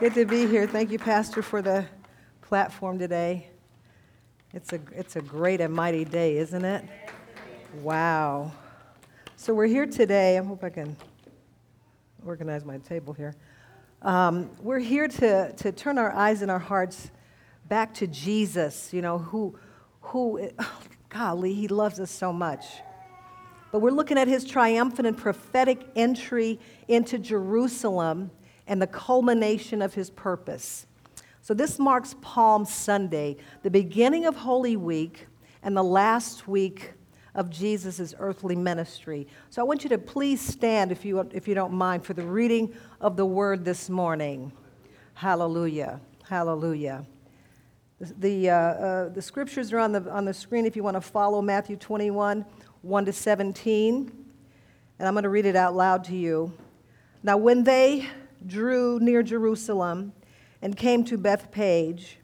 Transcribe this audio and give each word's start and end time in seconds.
Good 0.00 0.14
to 0.14 0.24
be 0.24 0.46
here. 0.46 0.66
Thank 0.66 0.90
you, 0.90 0.98
Pastor, 0.98 1.42
for 1.42 1.62
the 1.62 1.86
platform 2.40 2.98
today. 2.98 3.48
It's 4.52 4.72
a, 4.72 4.80
it's 4.92 5.14
a 5.14 5.20
great 5.20 5.60
and 5.60 5.72
mighty 5.72 6.04
day, 6.04 6.38
isn't 6.38 6.64
it? 6.64 6.84
Wow. 7.82 8.50
So 9.36 9.54
we're 9.54 9.66
here 9.66 9.86
today. 9.86 10.38
I 10.38 10.42
hope 10.42 10.64
I 10.64 10.70
can 10.70 10.96
organize 12.26 12.64
my 12.64 12.78
table 12.78 13.12
here. 13.12 13.34
Um, 14.00 14.50
we're 14.60 14.80
here 14.80 15.06
to, 15.06 15.52
to 15.52 15.70
turn 15.70 15.98
our 15.98 16.12
eyes 16.12 16.42
and 16.42 16.50
our 16.50 16.58
hearts 16.58 17.10
back 17.68 17.94
to 17.94 18.08
Jesus, 18.08 18.92
you 18.92 19.02
know, 19.02 19.18
who, 19.18 19.56
who 20.00 20.50
oh, 20.58 20.80
golly, 21.10 21.54
he 21.54 21.68
loves 21.68 22.00
us 22.00 22.10
so 22.10 22.32
much. 22.32 22.64
But 23.70 23.80
we're 23.80 23.90
looking 23.90 24.18
at 24.18 24.26
his 24.26 24.44
triumphant 24.44 25.06
and 25.06 25.16
prophetic 25.16 25.86
entry 25.94 26.58
into 26.88 27.18
Jerusalem 27.18 28.30
and 28.72 28.80
the 28.80 28.86
culmination 28.86 29.82
of 29.82 29.92
his 29.92 30.08
purpose. 30.08 30.86
So, 31.42 31.52
this 31.52 31.78
marks 31.78 32.14
Palm 32.22 32.64
Sunday, 32.64 33.36
the 33.62 33.70
beginning 33.70 34.24
of 34.24 34.34
Holy 34.34 34.78
Week, 34.78 35.26
and 35.62 35.76
the 35.76 35.84
last 35.84 36.48
week 36.48 36.94
of 37.34 37.50
Jesus' 37.50 38.14
earthly 38.18 38.56
ministry. 38.56 39.28
So, 39.50 39.60
I 39.60 39.66
want 39.66 39.84
you 39.84 39.90
to 39.90 39.98
please 39.98 40.40
stand, 40.40 40.90
if 40.90 41.04
you, 41.04 41.20
if 41.34 41.46
you 41.46 41.54
don't 41.54 41.74
mind, 41.74 42.06
for 42.06 42.14
the 42.14 42.22
reading 42.22 42.72
of 42.98 43.18
the 43.18 43.26
word 43.26 43.62
this 43.62 43.90
morning. 43.90 44.50
Hallelujah. 45.12 46.00
Hallelujah. 46.26 47.04
The, 48.00 48.48
uh, 48.48 48.56
uh, 48.56 49.08
the 49.10 49.20
scriptures 49.20 49.70
are 49.74 49.80
on 49.80 49.92
the, 49.92 50.10
on 50.10 50.24
the 50.24 50.32
screen 50.32 50.64
if 50.64 50.76
you 50.76 50.82
want 50.82 50.96
to 50.96 51.02
follow 51.02 51.42
Matthew 51.42 51.76
21, 51.76 52.46
1 52.80 53.04
to 53.04 53.12
17. 53.12 54.26
And 54.98 55.06
I'm 55.06 55.12
going 55.12 55.24
to 55.24 55.28
read 55.28 55.44
it 55.44 55.56
out 55.56 55.76
loud 55.76 56.04
to 56.04 56.16
you. 56.16 56.54
Now, 57.22 57.36
when 57.36 57.64
they 57.64 58.08
drew 58.46 58.98
near 59.00 59.22
Jerusalem 59.22 60.12
and 60.60 60.76
came 60.76 61.04
to 61.04 61.18
Bethphage 61.18 62.18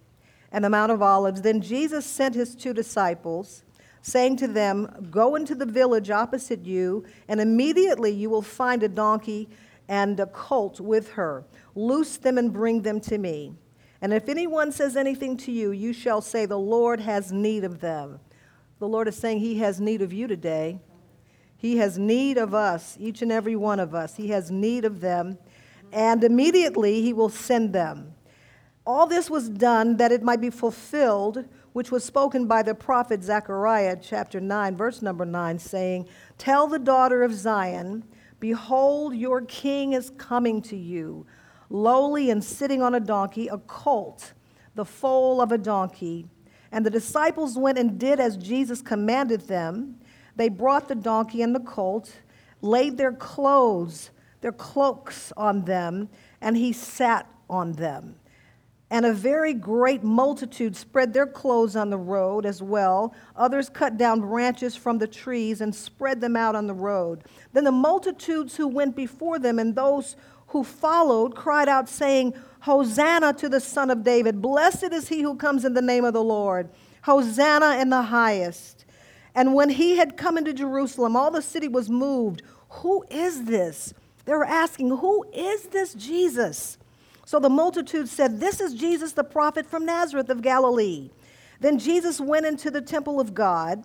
and 0.50 0.64
the 0.64 0.70
Mount 0.70 0.92
of 0.92 1.02
Olives, 1.02 1.42
then 1.42 1.60
Jesus 1.60 2.06
sent 2.06 2.34
his 2.34 2.54
two 2.54 2.72
disciples, 2.72 3.64
saying 4.00 4.36
to 4.38 4.48
them, 4.48 5.08
Go 5.10 5.34
into 5.34 5.54
the 5.54 5.66
village 5.66 6.10
opposite 6.10 6.64
you, 6.64 7.04
and 7.28 7.40
immediately 7.40 8.10
you 8.10 8.30
will 8.30 8.42
find 8.42 8.82
a 8.82 8.88
donkey 8.88 9.48
and 9.88 10.18
a 10.20 10.26
colt 10.26 10.80
with 10.80 11.12
her. 11.12 11.44
Loose 11.74 12.16
them 12.16 12.38
and 12.38 12.52
bring 12.52 12.82
them 12.82 13.00
to 13.00 13.18
me. 13.18 13.54
And 14.00 14.12
if 14.12 14.28
anyone 14.28 14.70
says 14.72 14.96
anything 14.96 15.36
to 15.38 15.52
you, 15.52 15.72
you 15.72 15.92
shall 15.92 16.20
say, 16.20 16.46
The 16.46 16.58
Lord 16.58 17.00
has 17.00 17.32
need 17.32 17.64
of 17.64 17.80
them. 17.80 18.20
The 18.78 18.88
Lord 18.88 19.08
is 19.08 19.16
saying 19.16 19.40
He 19.40 19.58
has 19.58 19.80
need 19.80 20.02
of 20.02 20.12
you 20.12 20.26
today. 20.26 20.78
He 21.56 21.78
has 21.78 21.98
need 21.98 22.38
of 22.38 22.54
us, 22.54 22.96
each 23.00 23.20
and 23.20 23.32
every 23.32 23.56
one 23.56 23.80
of 23.80 23.92
us. 23.92 24.14
He 24.14 24.28
has 24.28 24.50
need 24.50 24.84
of 24.84 25.00
them 25.00 25.38
and 25.92 26.24
immediately 26.24 27.02
he 27.02 27.12
will 27.12 27.28
send 27.28 27.72
them. 27.72 28.14
All 28.86 29.06
this 29.06 29.28
was 29.28 29.48
done 29.48 29.98
that 29.98 30.12
it 30.12 30.22
might 30.22 30.40
be 30.40 30.50
fulfilled, 30.50 31.44
which 31.74 31.90
was 31.90 32.04
spoken 32.04 32.46
by 32.46 32.62
the 32.62 32.74
prophet 32.74 33.22
Zechariah, 33.22 33.98
chapter 34.00 34.40
9, 34.40 34.76
verse 34.76 35.02
number 35.02 35.26
9, 35.26 35.58
saying, 35.58 36.08
Tell 36.38 36.66
the 36.66 36.78
daughter 36.78 37.22
of 37.22 37.34
Zion, 37.34 38.04
Behold, 38.40 39.14
your 39.14 39.42
king 39.42 39.92
is 39.92 40.10
coming 40.16 40.62
to 40.62 40.76
you, 40.76 41.26
lowly 41.68 42.30
and 42.30 42.42
sitting 42.42 42.80
on 42.80 42.94
a 42.94 43.00
donkey, 43.00 43.48
a 43.48 43.58
colt, 43.58 44.32
the 44.74 44.84
foal 44.84 45.40
of 45.40 45.52
a 45.52 45.58
donkey. 45.58 46.26
And 46.72 46.86
the 46.86 46.90
disciples 46.90 47.58
went 47.58 47.78
and 47.78 47.98
did 47.98 48.20
as 48.20 48.36
Jesus 48.36 48.80
commanded 48.80 49.48
them. 49.48 50.00
They 50.36 50.48
brought 50.48 50.88
the 50.88 50.94
donkey 50.94 51.42
and 51.42 51.54
the 51.54 51.60
colt, 51.60 52.12
laid 52.62 52.96
their 52.96 53.12
clothes 53.12 54.10
their 54.40 54.52
cloaks 54.52 55.32
on 55.36 55.64
them, 55.64 56.08
and 56.40 56.56
he 56.56 56.72
sat 56.72 57.26
on 57.48 57.72
them. 57.72 58.16
And 58.90 59.04
a 59.04 59.12
very 59.12 59.52
great 59.52 60.02
multitude 60.02 60.74
spread 60.74 61.12
their 61.12 61.26
clothes 61.26 61.76
on 61.76 61.90
the 61.90 61.98
road 61.98 62.46
as 62.46 62.62
well. 62.62 63.14
Others 63.36 63.68
cut 63.68 63.98
down 63.98 64.20
branches 64.20 64.76
from 64.76 64.96
the 64.96 65.06
trees 65.06 65.60
and 65.60 65.74
spread 65.74 66.22
them 66.22 66.36
out 66.36 66.54
on 66.54 66.66
the 66.66 66.74
road. 66.74 67.24
Then 67.52 67.64
the 67.64 67.72
multitudes 67.72 68.56
who 68.56 68.66
went 68.66 68.96
before 68.96 69.38
them 69.38 69.58
and 69.58 69.74
those 69.74 70.16
who 70.48 70.64
followed 70.64 71.34
cried 71.34 71.68
out, 71.68 71.88
saying, 71.88 72.32
Hosanna 72.60 73.34
to 73.34 73.48
the 73.50 73.60
Son 73.60 73.90
of 73.90 74.02
David! 74.02 74.40
Blessed 74.40 74.92
is 74.92 75.08
he 75.08 75.20
who 75.20 75.36
comes 75.36 75.66
in 75.66 75.74
the 75.74 75.82
name 75.82 76.06
of 76.06 76.14
the 76.14 76.24
Lord! 76.24 76.70
Hosanna 77.02 77.76
in 77.78 77.90
the 77.90 78.02
highest! 78.02 78.86
And 79.34 79.54
when 79.54 79.68
he 79.68 79.96
had 79.98 80.16
come 80.16 80.38
into 80.38 80.54
Jerusalem, 80.54 81.14
all 81.14 81.30
the 81.30 81.42
city 81.42 81.68
was 81.68 81.90
moved. 81.90 82.42
Who 82.70 83.04
is 83.10 83.44
this? 83.44 83.92
They 84.28 84.34
were 84.34 84.44
asking, 84.44 84.90
Who 84.90 85.24
is 85.32 85.62
this 85.68 85.94
Jesus? 85.94 86.76
So 87.24 87.40
the 87.40 87.48
multitude 87.48 88.10
said, 88.10 88.40
This 88.40 88.60
is 88.60 88.74
Jesus 88.74 89.12
the 89.12 89.24
prophet 89.24 89.64
from 89.64 89.86
Nazareth 89.86 90.28
of 90.28 90.42
Galilee. 90.42 91.08
Then 91.60 91.78
Jesus 91.78 92.20
went 92.20 92.44
into 92.44 92.70
the 92.70 92.82
temple 92.82 93.20
of 93.20 93.32
God 93.32 93.84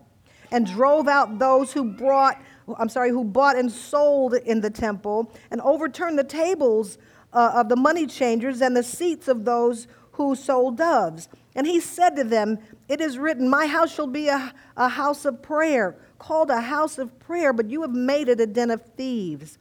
and 0.52 0.68
drove 0.68 1.08
out 1.08 1.40
those 1.40 1.72
who 1.72 1.86
brought, 1.86 2.42
I'm 2.78 2.90
sorry, 2.90 3.12
who 3.12 3.24
bought 3.24 3.56
and 3.56 3.72
sold 3.72 4.34
in 4.34 4.60
the 4.60 4.70
temple 4.70 5.32
and 5.50 5.62
overturned 5.62 6.20
the 6.20 6.26
tables 6.26 6.98
uh, 7.32 7.54
of 7.56 7.70
the 7.70 7.78
money 7.78 8.06
changers 8.06 8.62
and 8.62 8.76
the 8.76 8.84
seats 8.84 9.30
of 9.30 9.46
those 9.46 9.88
who 10.12 10.36
sold 10.36 10.76
doves. 10.76 11.30
And 11.56 11.66
he 11.66 11.80
said 11.80 12.18
to 12.18 12.26
them, 12.26 12.60
It 12.90 13.00
is 13.00 13.18
written, 13.18 13.48
My 13.48 13.66
house 13.66 13.96
shall 13.96 14.08
be 14.08 14.28
a, 14.28 14.54
a 14.76 14.90
house 14.90 15.24
of 15.24 15.42
prayer, 15.42 15.96
called 16.20 16.50
a 16.50 16.60
house 16.60 16.98
of 16.98 17.18
prayer, 17.20 17.54
but 17.54 17.70
you 17.70 17.82
have 17.84 17.92
made 17.92 18.28
it 18.28 18.42
a 18.42 18.46
den 18.46 18.72
of 18.72 18.82
thieves. 18.98 19.58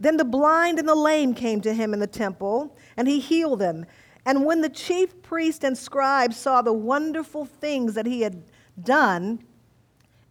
Then 0.00 0.16
the 0.16 0.24
blind 0.24 0.78
and 0.78 0.88
the 0.88 0.94
lame 0.94 1.34
came 1.34 1.60
to 1.60 1.74
him 1.74 1.92
in 1.92 2.00
the 2.00 2.06
temple, 2.06 2.74
and 2.96 3.06
he 3.06 3.20
healed 3.20 3.58
them. 3.58 3.84
And 4.24 4.46
when 4.46 4.62
the 4.62 4.70
chief 4.70 5.20
priest 5.22 5.62
and 5.62 5.76
scribes 5.76 6.36
saw 6.36 6.62
the 6.62 6.72
wonderful 6.72 7.44
things 7.44 7.94
that 7.94 8.06
he 8.06 8.22
had 8.22 8.42
done, 8.82 9.44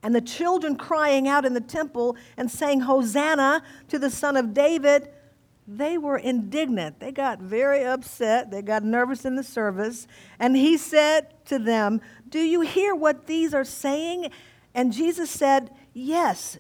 and 0.02 0.16
the 0.16 0.22
children 0.22 0.75
crying 0.75 1.28
out 1.28 1.46
in 1.46 1.53
the 1.53 1.62
temple 1.62 2.18
and 2.35 2.50
saying, 2.50 2.81
Hosanna 2.81 3.62
to 3.90 4.00
the 4.00 4.09
Son 4.09 4.38
of 4.38 4.53
David, 4.53 5.09
they 5.68 5.97
were 5.97 6.18
indignant. 6.18 7.00
They 7.00 7.12
got 7.12 7.40
very 7.40 7.84
upset. 7.84 8.50
They 8.50 8.63
got 8.63 8.84
nervous 8.84 9.24
in 9.24 9.36
the 9.36 9.44
service. 9.44 10.07
And 10.40 10.56
he 10.56 10.78
said 10.78 11.46
to 11.46 11.59
them, 11.59 12.01
Do 12.28 12.40
you 12.40 12.62
hear 12.62 12.96
what 12.96 13.28
these 13.28 13.53
are 13.53 13.66
saying? 13.66 14.31
And 14.74 14.94
Jesus 14.94 15.30
said, 15.30 15.69
Yes. 15.94 16.57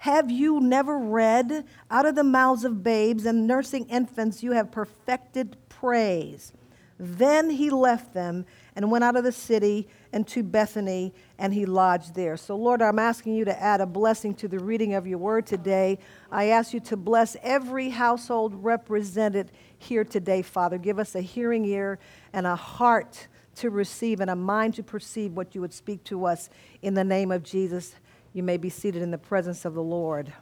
Have 0.00 0.30
you 0.30 0.60
never 0.60 0.96
read, 0.96 1.66
Out 1.90 2.06
of 2.06 2.14
the 2.14 2.24
mouths 2.24 2.64
of 2.64 2.82
babes 2.82 3.26
and 3.26 3.46
nursing 3.46 3.86
infants, 3.90 4.42
you 4.42 4.52
have 4.52 4.70
perfected 4.70 5.58
praise? 5.68 6.54
Then 6.98 7.50
he 7.50 7.68
left 7.68 8.14
them 8.14 8.46
and 8.74 8.90
went 8.90 9.04
out 9.04 9.16
of 9.16 9.24
the 9.24 9.32
city 9.32 9.88
and 10.10 10.26
to 10.28 10.42
Bethany, 10.42 11.12
and 11.38 11.52
he 11.52 11.66
lodged 11.66 12.14
there. 12.14 12.38
So, 12.38 12.56
Lord, 12.56 12.80
I'm 12.80 12.98
asking 12.98 13.34
you 13.34 13.44
to 13.44 13.62
add 13.62 13.82
a 13.82 13.86
blessing 13.86 14.34
to 14.36 14.48
the 14.48 14.58
reading 14.58 14.94
of 14.94 15.06
your 15.06 15.18
word 15.18 15.46
today. 15.46 15.98
I 16.32 16.46
ask 16.46 16.72
you 16.72 16.80
to 16.80 16.96
bless 16.96 17.36
every 17.42 17.90
household 17.90 18.54
represented 18.64 19.52
here 19.76 20.04
today, 20.04 20.40
Father. 20.40 20.78
Give 20.78 20.98
us 20.98 21.14
a 21.14 21.20
hearing 21.20 21.66
ear 21.66 21.98
and 22.32 22.46
a 22.46 22.56
heart 22.56 23.28
to 23.56 23.68
receive 23.68 24.20
and 24.20 24.30
a 24.30 24.36
mind 24.36 24.76
to 24.76 24.82
perceive 24.82 25.32
what 25.34 25.54
you 25.54 25.60
would 25.60 25.74
speak 25.74 26.02
to 26.04 26.24
us 26.24 26.48
in 26.80 26.94
the 26.94 27.04
name 27.04 27.30
of 27.30 27.42
Jesus. 27.42 27.94
You 28.32 28.42
may 28.44 28.56
be 28.56 28.68
seated 28.68 29.02
in 29.02 29.10
the 29.10 29.18
presence 29.18 29.64
of 29.64 29.74
the 29.74 29.82
Lord. 29.82 30.32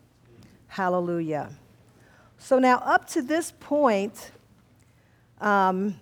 Hallelujah. 0.66 1.50
So, 2.36 2.58
now 2.58 2.78
up 2.78 3.08
to 3.08 3.22
this 3.22 3.52
point 3.58 4.30
um, 5.40 5.98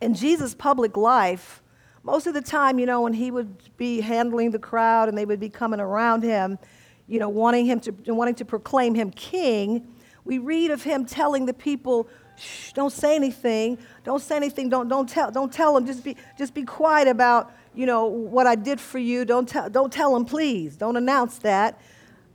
in 0.00 0.14
Jesus' 0.14 0.54
public 0.54 0.96
life, 0.96 1.62
most 2.02 2.26
of 2.26 2.34
the 2.34 2.42
time, 2.42 2.78
you 2.78 2.86
know, 2.86 3.00
when 3.00 3.14
he 3.14 3.30
would 3.30 3.56
be 3.76 4.00
handling 4.00 4.50
the 4.50 4.58
crowd 4.58 5.08
and 5.08 5.16
they 5.16 5.24
would 5.24 5.40
be 5.40 5.48
coming 5.48 5.80
around 5.80 6.22
him, 6.22 6.58
you 7.06 7.18
know, 7.18 7.28
wanting 7.28 7.64
him 7.64 7.80
to 7.80 7.92
wanting 8.08 8.34
to 8.34 8.44
proclaim 8.44 8.94
him 8.94 9.10
king, 9.10 9.86
we 10.24 10.38
read 10.38 10.70
of 10.70 10.82
him 10.82 11.06
telling 11.06 11.46
the 11.46 11.54
people, 11.54 12.08
Shh, 12.36 12.72
don't 12.72 12.92
say 12.92 13.14
anything. 13.14 13.78
Don't 14.04 14.20
say 14.20 14.36
anything. 14.36 14.68
Don't, 14.68 14.88
don't, 14.88 15.08
tell, 15.08 15.30
don't 15.30 15.52
tell 15.52 15.74
them. 15.74 15.86
Just 15.86 16.04
be, 16.04 16.16
just 16.38 16.54
be 16.54 16.64
quiet 16.64 17.08
about 17.08 17.52
you 17.74 17.86
know, 17.86 18.06
what 18.06 18.46
I 18.46 18.54
did 18.54 18.80
for 18.80 18.98
you. 18.98 19.24
Don't, 19.24 19.48
tell, 19.48 19.70
don't 19.70 19.92
tell 19.92 20.14
him, 20.14 20.24
please. 20.24 20.76
Don't 20.76 20.96
announce 20.96 21.38
that. 21.38 21.80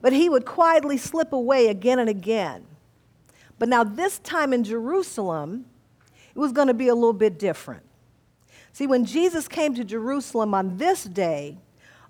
But 0.01 0.13
he 0.13 0.30
would 0.30 0.45
quietly 0.45 0.98
slip 0.98 1.34
away 1.34 1.68
again 1.68 2.00
and 2.00 2.10
again. 2.10 2.66
But 3.60 3.69
now, 3.69 3.84
this 3.84 4.19
time 4.19 4.54
in 4.54 4.63
Jerusalem, 4.63 5.66
it 6.36 6.39
was 6.39 6.51
going 6.51 6.68
to 6.68 6.74
be 6.74 6.88
a 6.88 6.95
little 6.95 7.13
bit 7.13 7.39
different. 7.39 7.84
See, 8.74 8.86
when 8.86 9.06
Jesus 9.06 9.48
came 9.48 9.74
to 9.74 9.84
Jerusalem 9.84 10.54
on 10.54 10.78
this 10.78 11.04
day, 11.04 11.57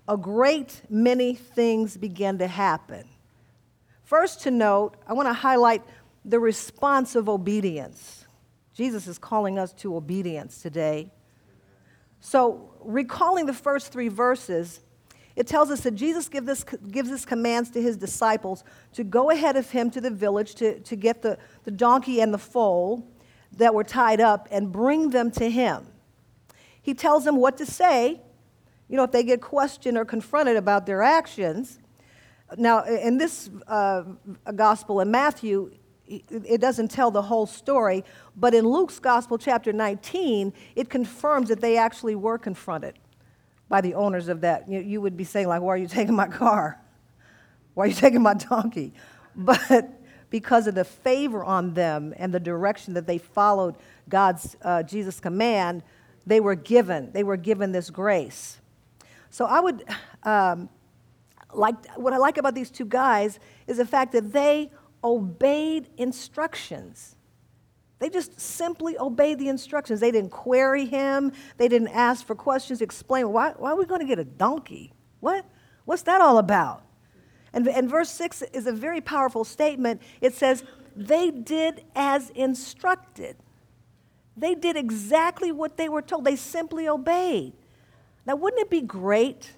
a 0.06 0.16
great 0.16 0.82
many 0.90 1.34
things 1.34 1.96
began 1.96 2.38
to 2.38 2.46
happen. 2.46 3.04
First, 4.04 4.42
to 4.42 4.50
note, 4.50 4.96
I 5.06 5.14
want 5.14 5.28
to 5.28 5.32
highlight 5.32 5.82
the 6.24 6.38
response 6.38 7.14
of 7.14 7.28
obedience. 7.28 8.26
Jesus 8.74 9.06
is 9.06 9.18
calling 9.18 9.58
us 9.58 9.72
to 9.74 9.96
obedience 9.96 10.60
today. 10.60 11.10
So, 12.20 12.70
recalling 12.80 13.46
the 13.46 13.52
first 13.52 13.92
three 13.92 14.08
verses, 14.08 14.80
it 15.36 15.46
tells 15.46 15.70
us 15.70 15.82
that 15.82 15.92
Jesus 15.92 16.28
give 16.28 16.46
this, 16.46 16.64
gives 16.90 17.10
this 17.10 17.24
commands 17.24 17.70
to 17.70 17.80
his 17.80 17.96
disciples 17.96 18.64
to 18.94 19.04
go 19.04 19.30
ahead 19.30 19.56
of 19.56 19.70
him 19.70 19.90
to 19.90 20.00
the 20.00 20.10
village 20.10 20.56
to, 20.56 20.80
to 20.80 20.96
get 20.96 21.22
the, 21.22 21.38
the 21.64 21.70
donkey 21.70 22.20
and 22.20 22.34
the 22.34 22.38
foal. 22.38 23.06
that 23.52 23.72
were 23.72 23.84
tied 23.84 24.20
up 24.20 24.48
and 24.50 24.72
bring 24.72 25.10
them 25.10 25.30
to 25.30 25.48
him. 25.48 25.86
He 26.82 26.94
tells 26.94 27.24
them 27.24 27.36
what 27.36 27.56
to 27.58 27.66
say, 27.66 28.20
you 28.88 28.96
know, 28.96 29.04
if 29.04 29.12
they 29.12 29.22
get 29.22 29.40
questioned 29.40 29.96
or 29.96 30.04
confronted 30.04 30.56
about 30.56 30.86
their 30.86 31.02
actions. 31.02 31.78
Now, 32.56 32.82
in 32.84 33.18
this 33.18 33.50
uh, 33.66 34.04
gospel 34.54 35.00
in 35.00 35.10
Matthew, 35.10 35.70
it 36.08 36.60
doesn't 36.60 36.90
tell 36.90 37.10
the 37.10 37.22
whole 37.22 37.46
story, 37.46 38.04
but 38.36 38.54
in 38.54 38.66
Luke's 38.66 38.98
gospel, 38.98 39.38
chapter 39.38 39.72
19, 39.72 40.52
it 40.74 40.88
confirms 40.88 41.48
that 41.48 41.60
they 41.60 41.76
actually 41.76 42.14
were 42.14 42.38
confronted 42.38 42.98
by 43.68 43.80
the 43.80 43.94
owners 43.94 44.28
of 44.28 44.40
that. 44.40 44.68
You, 44.68 44.80
you 44.80 45.00
would 45.00 45.16
be 45.16 45.24
saying, 45.24 45.48
like, 45.48 45.60
why 45.60 45.74
are 45.74 45.76
you 45.76 45.86
taking 45.88 46.14
my 46.14 46.28
car? 46.28 46.80
Why 47.74 47.84
are 47.84 47.86
you 47.88 47.94
taking 47.94 48.22
my 48.22 48.34
donkey? 48.34 48.92
But 49.36 49.88
because 50.30 50.66
of 50.66 50.74
the 50.74 50.84
favor 50.84 51.44
on 51.44 51.74
them 51.74 52.14
and 52.16 52.32
the 52.32 52.40
direction 52.40 52.94
that 52.94 53.06
they 53.06 53.18
followed 53.18 53.76
God's, 54.08 54.56
uh, 54.62 54.82
Jesus' 54.82 55.20
command, 55.20 55.82
they 56.26 56.40
were 56.40 56.54
given, 56.54 57.12
they 57.12 57.22
were 57.22 57.36
given 57.36 57.72
this 57.72 57.90
grace. 57.90 58.58
So 59.30 59.44
I 59.44 59.60
would, 59.60 59.84
um, 60.24 60.68
like, 61.54 61.76
what 61.96 62.12
I 62.12 62.16
like 62.16 62.36
about 62.36 62.54
these 62.54 62.70
two 62.70 62.84
guys 62.84 63.38
is 63.66 63.76
the 63.78 63.86
fact 63.86 64.12
that 64.12 64.32
they 64.32 64.70
obeyed 65.02 65.88
instructions. 65.96 67.16
They 67.98 68.08
just 68.08 68.40
simply 68.40 68.96
obeyed 68.98 69.38
the 69.38 69.48
instructions. 69.48 70.00
They 70.00 70.10
didn't 70.10 70.30
query 70.30 70.86
him. 70.86 71.32
They 71.56 71.68
didn't 71.68 71.88
ask 71.88 72.24
for 72.24 72.34
questions, 72.34 72.80
explain, 72.80 73.32
why, 73.32 73.54
why 73.56 73.72
are 73.72 73.76
we 73.76 73.86
going 73.86 74.00
to 74.00 74.06
get 74.06 74.18
a 74.18 74.24
donkey? 74.24 74.92
What? 75.20 75.44
What's 75.84 76.02
that 76.02 76.20
all 76.20 76.38
about? 76.38 76.84
And, 77.52 77.66
and 77.66 77.88
verse 77.88 78.10
6 78.10 78.42
is 78.52 78.66
a 78.66 78.72
very 78.72 79.00
powerful 79.00 79.42
statement. 79.44 80.02
It 80.20 80.34
says, 80.34 80.62
They 80.94 81.30
did 81.30 81.84
as 81.96 82.30
instructed. 82.30 83.36
They 84.36 84.54
did 84.54 84.76
exactly 84.76 85.50
what 85.50 85.76
they 85.76 85.88
were 85.88 86.02
told. 86.02 86.24
They 86.24 86.36
simply 86.36 86.86
obeyed. 86.86 87.54
Now, 88.24 88.36
wouldn't 88.36 88.62
it 88.62 88.70
be 88.70 88.82
great? 88.82 89.50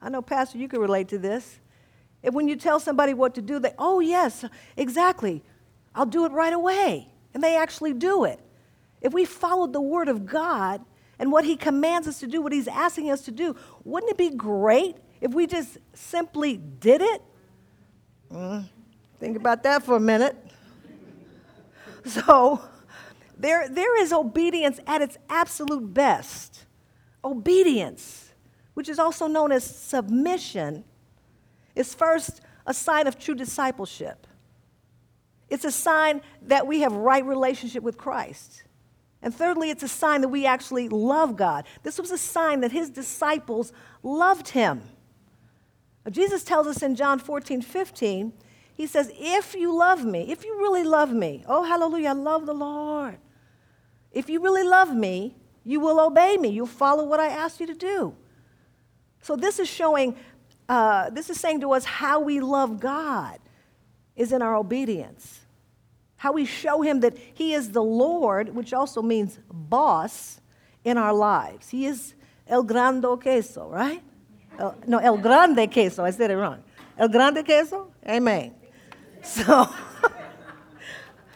I 0.00 0.08
know, 0.08 0.22
Pastor, 0.22 0.56
you 0.56 0.68
can 0.68 0.80
relate 0.80 1.08
to 1.08 1.18
this. 1.18 1.60
If 2.22 2.34
when 2.34 2.48
you 2.48 2.56
tell 2.56 2.80
somebody 2.80 3.14
what 3.14 3.34
to 3.36 3.42
do, 3.42 3.58
they, 3.58 3.72
oh, 3.78 4.00
yes, 4.00 4.44
exactly, 4.76 5.42
I'll 5.94 6.06
do 6.06 6.24
it 6.24 6.32
right 6.32 6.52
away. 6.52 7.08
And 7.34 7.42
they 7.42 7.56
actually 7.56 7.92
do 7.92 8.24
it. 8.24 8.40
If 9.00 9.12
we 9.12 9.24
followed 9.24 9.72
the 9.72 9.80
Word 9.80 10.08
of 10.08 10.26
God 10.26 10.84
and 11.18 11.30
what 11.30 11.44
He 11.44 11.56
commands 11.56 12.08
us 12.08 12.18
to 12.20 12.26
do, 12.26 12.42
what 12.42 12.52
He's 12.52 12.68
asking 12.68 13.10
us 13.10 13.22
to 13.22 13.30
do, 13.30 13.54
wouldn't 13.84 14.10
it 14.10 14.18
be 14.18 14.30
great 14.30 14.96
if 15.20 15.32
we 15.32 15.46
just 15.46 15.78
simply 15.94 16.56
did 16.56 17.00
it? 17.00 17.22
Mm, 18.32 18.64
think 19.20 19.36
about 19.36 19.62
that 19.62 19.82
for 19.82 19.96
a 19.96 20.00
minute. 20.00 20.36
So, 22.04 22.62
there, 23.38 23.68
there 23.68 24.00
is 24.00 24.12
obedience 24.12 24.80
at 24.86 25.02
its 25.02 25.18
absolute 25.28 25.92
best. 25.92 26.64
Obedience, 27.22 28.32
which 28.72 28.88
is 28.88 28.98
also 28.98 29.26
known 29.26 29.52
as 29.52 29.62
submission, 29.64 30.84
is 31.78 31.94
first 31.94 32.40
a 32.66 32.74
sign 32.74 33.06
of 33.06 33.18
true 33.18 33.34
discipleship. 33.34 34.26
It's 35.48 35.64
a 35.64 35.72
sign 35.72 36.20
that 36.42 36.66
we 36.66 36.80
have 36.80 36.92
right 36.92 37.24
relationship 37.24 37.82
with 37.82 37.96
Christ. 37.96 38.64
And 39.22 39.34
thirdly, 39.34 39.70
it's 39.70 39.82
a 39.82 39.88
sign 39.88 40.20
that 40.20 40.28
we 40.28 40.46
actually 40.46 40.88
love 40.88 41.36
God. 41.36 41.64
This 41.82 41.98
was 41.98 42.10
a 42.10 42.18
sign 42.18 42.60
that 42.60 42.72
his 42.72 42.90
disciples 42.90 43.72
loved 44.02 44.48
him. 44.48 44.82
Now, 46.04 46.10
Jesus 46.10 46.44
tells 46.44 46.66
us 46.66 46.82
in 46.82 46.94
John 46.94 47.18
14, 47.18 47.62
15, 47.62 48.32
he 48.74 48.86
says, 48.86 49.10
If 49.18 49.54
you 49.54 49.74
love 49.74 50.04
me, 50.04 50.30
if 50.30 50.44
you 50.44 50.56
really 50.58 50.84
love 50.84 51.12
me, 51.12 51.42
oh, 51.48 51.64
hallelujah, 51.64 52.10
I 52.10 52.12
love 52.12 52.46
the 52.46 52.54
Lord. 52.54 53.18
If 54.12 54.28
you 54.28 54.40
really 54.40 54.62
love 54.62 54.94
me, 54.94 55.34
you 55.64 55.80
will 55.80 55.98
obey 56.00 56.36
me. 56.36 56.48
You'll 56.48 56.66
follow 56.66 57.04
what 57.04 57.20
I 57.20 57.28
ask 57.28 57.60
you 57.60 57.66
to 57.66 57.74
do. 57.74 58.14
So, 59.20 59.34
this 59.34 59.58
is 59.58 59.68
showing 59.68 60.16
uh, 60.68 61.10
this 61.10 61.30
is 61.30 61.40
saying 61.40 61.60
to 61.60 61.72
us 61.72 61.84
how 61.84 62.20
we 62.20 62.40
love 62.40 62.80
God 62.80 63.38
is 64.16 64.32
in 64.32 64.42
our 64.42 64.56
obedience. 64.56 65.40
How 66.16 66.32
we 66.32 66.44
show 66.44 66.82
Him 66.82 67.00
that 67.00 67.16
He 67.34 67.54
is 67.54 67.72
the 67.72 67.82
Lord, 67.82 68.54
which 68.54 68.72
also 68.72 69.02
means 69.02 69.38
boss, 69.50 70.40
in 70.84 70.98
our 70.98 71.12
lives. 71.12 71.68
He 71.68 71.86
is 71.86 72.14
El 72.46 72.62
Grande 72.62 73.20
Queso, 73.20 73.68
right? 73.68 74.02
El, 74.58 74.76
no, 74.86 74.98
El 74.98 75.18
Grande 75.18 75.70
Queso. 75.70 76.04
I 76.04 76.10
said 76.10 76.30
it 76.30 76.36
wrong. 76.36 76.62
El 76.96 77.08
Grande 77.08 77.44
Queso? 77.44 77.92
Amen. 78.06 78.54
So. 79.22 79.68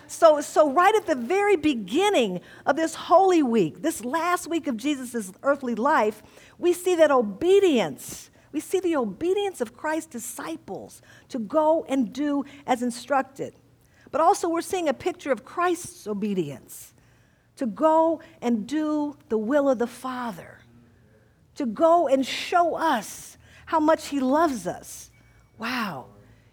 So, 0.08 0.40
so, 0.40 0.70
right 0.70 0.94
at 0.94 1.06
the 1.06 1.16
very 1.16 1.56
beginning 1.56 2.42
of 2.66 2.76
this 2.76 2.94
Holy 2.94 3.42
Week, 3.42 3.82
this 3.82 4.04
last 4.04 4.46
week 4.46 4.68
of 4.68 4.76
Jesus' 4.76 5.32
earthly 5.42 5.74
life, 5.74 6.22
we 6.58 6.72
see 6.74 6.94
that 6.96 7.10
obedience 7.10 8.30
we 8.52 8.60
see 8.60 8.80
the 8.80 8.96
obedience 8.96 9.60
of 9.60 9.76
Christ's 9.76 10.10
disciples 10.10 11.02
to 11.28 11.38
go 11.38 11.84
and 11.88 12.12
do 12.12 12.44
as 12.66 12.82
instructed. 12.82 13.54
But 14.10 14.20
also, 14.20 14.48
we're 14.48 14.60
seeing 14.60 14.88
a 14.88 14.94
picture 14.94 15.32
of 15.32 15.44
Christ's 15.44 16.06
obedience 16.06 16.92
to 17.56 17.66
go 17.66 18.20
and 18.40 18.66
do 18.66 19.16
the 19.28 19.38
will 19.38 19.68
of 19.68 19.78
the 19.78 19.86
Father, 19.86 20.58
to 21.54 21.66
go 21.66 22.08
and 22.08 22.26
show 22.26 22.74
us 22.74 23.38
how 23.66 23.80
much 23.80 24.08
He 24.08 24.20
loves 24.20 24.66
us. 24.66 25.10
Wow. 25.58 26.06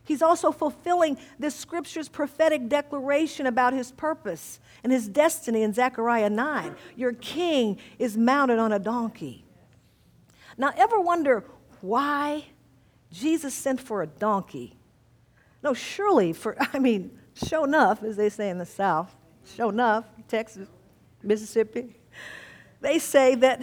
He's 0.09 0.23
also 0.23 0.51
fulfilling 0.51 1.19
this 1.37 1.53
scripture's 1.53 2.09
prophetic 2.09 2.67
declaration 2.67 3.45
about 3.45 3.73
his 3.73 3.91
purpose 3.91 4.59
and 4.83 4.91
his 4.91 5.07
destiny 5.07 5.61
in 5.61 5.71
Zechariah 5.71 6.31
9. 6.31 6.75
Your 6.95 7.13
king 7.13 7.77
is 7.99 8.17
mounted 8.17 8.57
on 8.57 8.71
a 8.71 8.79
donkey. 8.79 9.45
Now, 10.57 10.73
ever 10.75 10.99
wonder 10.99 11.43
why 11.81 12.45
Jesus 13.11 13.53
sent 13.53 13.79
for 13.81 14.01
a 14.01 14.07
donkey. 14.07 14.75
No, 15.63 15.73
surely 15.73 16.33
for, 16.33 16.55
I 16.73 16.79
mean, 16.79 17.17
show 17.33 17.63
enough, 17.63 18.03
as 18.03 18.15
they 18.15 18.29
say 18.29 18.49
in 18.49 18.57
the 18.57 18.65
South, 18.65 19.15
show 19.55 19.69
enough, 19.69 20.05
Texas, 20.27 20.67
Mississippi. 21.23 21.95
They 22.81 22.99
say 22.99 23.35
that 23.35 23.61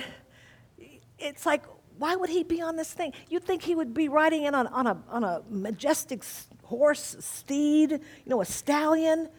it's 1.18 1.46
like, 1.46 1.64
why 1.98 2.14
would 2.14 2.28
he 2.28 2.42
be 2.42 2.60
on 2.60 2.76
this 2.76 2.92
thing? 2.92 3.12
You'd 3.30 3.44
think 3.44 3.62
he 3.62 3.74
would 3.74 3.94
be 3.94 4.08
riding 4.08 4.44
in 4.44 4.54
on, 4.54 4.66
on, 4.66 4.86
a, 4.86 5.02
on 5.08 5.24
a 5.24 5.42
majestic 5.48 6.22
horse, 6.64 7.16
steed, 7.20 7.92
you 7.92 8.00
know, 8.26 8.42
a 8.42 8.44
stallion, 8.44 9.30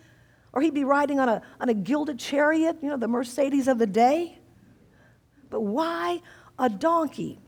or 0.53 0.61
he'd 0.61 0.73
be 0.73 0.83
riding 0.83 1.19
on 1.19 1.29
a, 1.29 1.41
on 1.59 1.69
a 1.69 1.73
gilded 1.73 2.17
chariot, 2.17 2.77
you 2.81 2.89
know, 2.89 2.97
the 2.97 3.07
Mercedes 3.07 3.67
of 3.67 3.77
the 3.77 3.85
day. 3.85 4.39
But 5.49 5.61
why 5.61 6.21
a 6.57 6.69
donkey? 6.69 7.39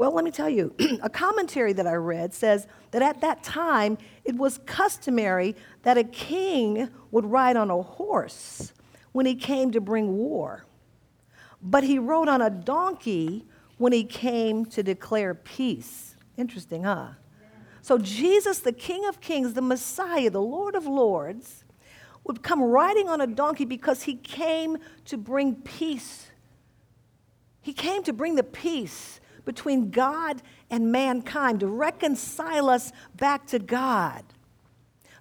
Well, 0.00 0.14
let 0.14 0.24
me 0.24 0.30
tell 0.30 0.48
you, 0.48 0.74
a 1.02 1.10
commentary 1.10 1.74
that 1.74 1.86
I 1.86 1.92
read 1.92 2.32
says 2.32 2.66
that 2.92 3.02
at 3.02 3.20
that 3.20 3.42
time 3.42 3.98
it 4.24 4.34
was 4.34 4.56
customary 4.64 5.54
that 5.82 5.98
a 5.98 6.04
king 6.04 6.88
would 7.10 7.26
ride 7.26 7.54
on 7.54 7.70
a 7.70 7.82
horse 7.82 8.72
when 9.12 9.26
he 9.26 9.34
came 9.34 9.70
to 9.72 9.80
bring 9.82 10.16
war. 10.16 10.64
But 11.60 11.84
he 11.84 11.98
rode 11.98 12.28
on 12.28 12.40
a 12.40 12.48
donkey 12.48 13.44
when 13.76 13.92
he 13.92 14.04
came 14.04 14.64
to 14.66 14.82
declare 14.82 15.34
peace. 15.34 16.16
Interesting, 16.38 16.84
huh? 16.84 17.08
So, 17.82 17.98
Jesus, 17.98 18.60
the 18.60 18.72
King 18.72 19.04
of 19.04 19.20
Kings, 19.20 19.52
the 19.52 19.60
Messiah, 19.60 20.30
the 20.30 20.40
Lord 20.40 20.76
of 20.76 20.86
Lords, 20.86 21.64
would 22.24 22.42
come 22.42 22.62
riding 22.62 23.10
on 23.10 23.20
a 23.20 23.26
donkey 23.26 23.66
because 23.66 24.04
he 24.04 24.14
came 24.14 24.78
to 25.04 25.18
bring 25.18 25.56
peace. 25.56 26.28
He 27.60 27.74
came 27.74 28.02
to 28.04 28.14
bring 28.14 28.36
the 28.36 28.42
peace 28.42 29.19
between 29.44 29.90
God 29.90 30.42
and 30.70 30.92
mankind, 30.92 31.60
to 31.60 31.66
reconcile 31.66 32.68
us 32.68 32.92
back 33.16 33.46
to 33.48 33.58
God. 33.58 34.24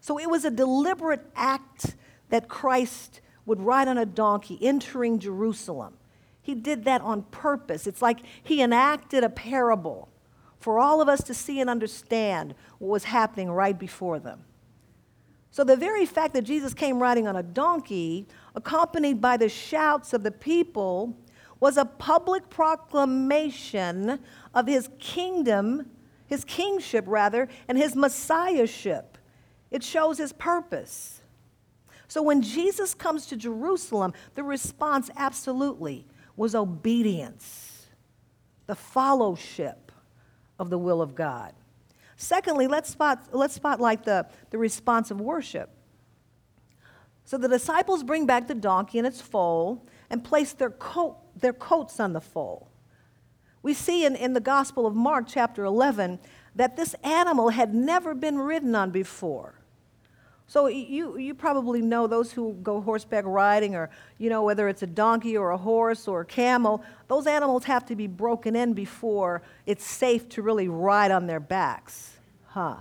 So 0.01 0.19
it 0.19 0.29
was 0.29 0.45
a 0.45 0.51
deliberate 0.51 1.25
act 1.35 1.95
that 2.29 2.47
Christ 2.47 3.21
would 3.45 3.61
ride 3.61 3.87
on 3.87 3.97
a 3.97 4.05
donkey 4.05 4.57
entering 4.61 5.19
Jerusalem. 5.19 5.95
He 6.41 6.55
did 6.55 6.85
that 6.85 7.01
on 7.01 7.23
purpose. 7.23 7.87
It's 7.87 8.01
like 8.01 8.19
he 8.43 8.61
enacted 8.61 9.23
a 9.23 9.29
parable 9.29 10.09
for 10.59 10.79
all 10.79 11.01
of 11.01 11.07
us 11.07 11.23
to 11.23 11.33
see 11.33 11.59
and 11.59 11.69
understand 11.69 12.53
what 12.79 12.89
was 12.89 13.03
happening 13.05 13.49
right 13.51 13.77
before 13.77 14.19
them. 14.19 14.43
So, 15.51 15.63
the 15.63 15.75
very 15.75 16.05
fact 16.05 16.33
that 16.35 16.43
Jesus 16.43 16.73
came 16.73 16.99
riding 16.99 17.27
on 17.27 17.35
a 17.35 17.43
donkey, 17.43 18.27
accompanied 18.55 19.19
by 19.19 19.35
the 19.37 19.49
shouts 19.49 20.13
of 20.13 20.21
the 20.23 20.31
people, 20.31 21.17
was 21.59 21.77
a 21.77 21.85
public 21.85 22.49
proclamation 22.49 24.19
of 24.53 24.67
his 24.67 24.89
kingdom, 24.99 25.89
his 26.27 26.45
kingship 26.45 27.05
rather, 27.07 27.47
and 27.67 27.77
his 27.77 27.95
messiahship. 27.95 29.17
It 29.71 29.83
shows 29.83 30.17
his 30.17 30.33
purpose. 30.33 31.21
So 32.07 32.23
when 32.23 32.41
Jesus 32.41 32.93
comes 32.93 33.27
to 33.27 33.35
Jerusalem, 33.35 34.13
the 34.35 34.43
response 34.43 35.11
absolutely 35.15 36.07
was 36.35 36.55
obedience, 36.55 37.87
the 38.65 38.75
fellowship 38.75 39.91
of 40.57 40.69
the 40.69 40.77
will 40.77 41.01
of 41.01 41.13
God. 41.13 41.53
Secondly, 42.15 42.67
let's, 42.67 42.89
spot, 42.89 43.27
let's 43.31 43.53
spotlight 43.53 44.03
the, 44.03 44.27
the 44.49 44.57
response 44.57 45.11
of 45.11 45.21
worship. 45.21 45.69
So 47.25 47.37
the 47.37 47.47
disciples 47.47 48.03
bring 48.03 48.25
back 48.25 48.47
the 48.47 48.55
donkey 48.55 48.97
and 48.97 49.05
its 49.05 49.21
foal 49.21 49.85
and 50.09 50.23
place 50.23 50.53
their, 50.53 50.71
coat, 50.71 51.17
their 51.41 51.53
coats 51.53 51.99
on 51.99 52.13
the 52.13 52.21
foal. 52.21 52.69
We 53.61 53.73
see 53.73 54.05
in, 54.05 54.15
in 54.15 54.33
the 54.33 54.39
Gospel 54.39 54.85
of 54.85 54.95
Mark, 54.95 55.25
chapter 55.27 55.65
11, 55.65 56.19
that 56.55 56.77
this 56.77 56.95
animal 57.03 57.49
had 57.49 57.73
never 57.73 58.13
been 58.13 58.37
ridden 58.37 58.73
on 58.75 58.91
before. 58.91 59.55
So 60.47 60.65
you, 60.65 61.15
you 61.17 61.35
probably 61.35 61.79
know 61.79 62.07
those 62.07 62.31
who 62.31 62.53
go 62.63 62.81
horseback 62.81 63.23
riding, 63.27 63.75
or 63.75 63.91
you 64.17 64.31
know 64.31 64.43
whether 64.43 64.67
it's 64.67 64.81
a 64.81 64.87
donkey 64.87 65.37
or 65.37 65.51
a 65.51 65.57
horse 65.57 66.07
or 66.07 66.21
a 66.21 66.25
camel. 66.25 66.83
Those 67.07 67.27
animals 67.27 67.65
have 67.65 67.85
to 67.85 67.95
be 67.95 68.07
broken 68.07 68.55
in 68.55 68.73
before 68.73 69.43
it's 69.67 69.85
safe 69.85 70.27
to 70.29 70.41
really 70.41 70.67
ride 70.67 71.11
on 71.11 71.27
their 71.27 71.39
backs, 71.39 72.13
huh? 72.47 72.77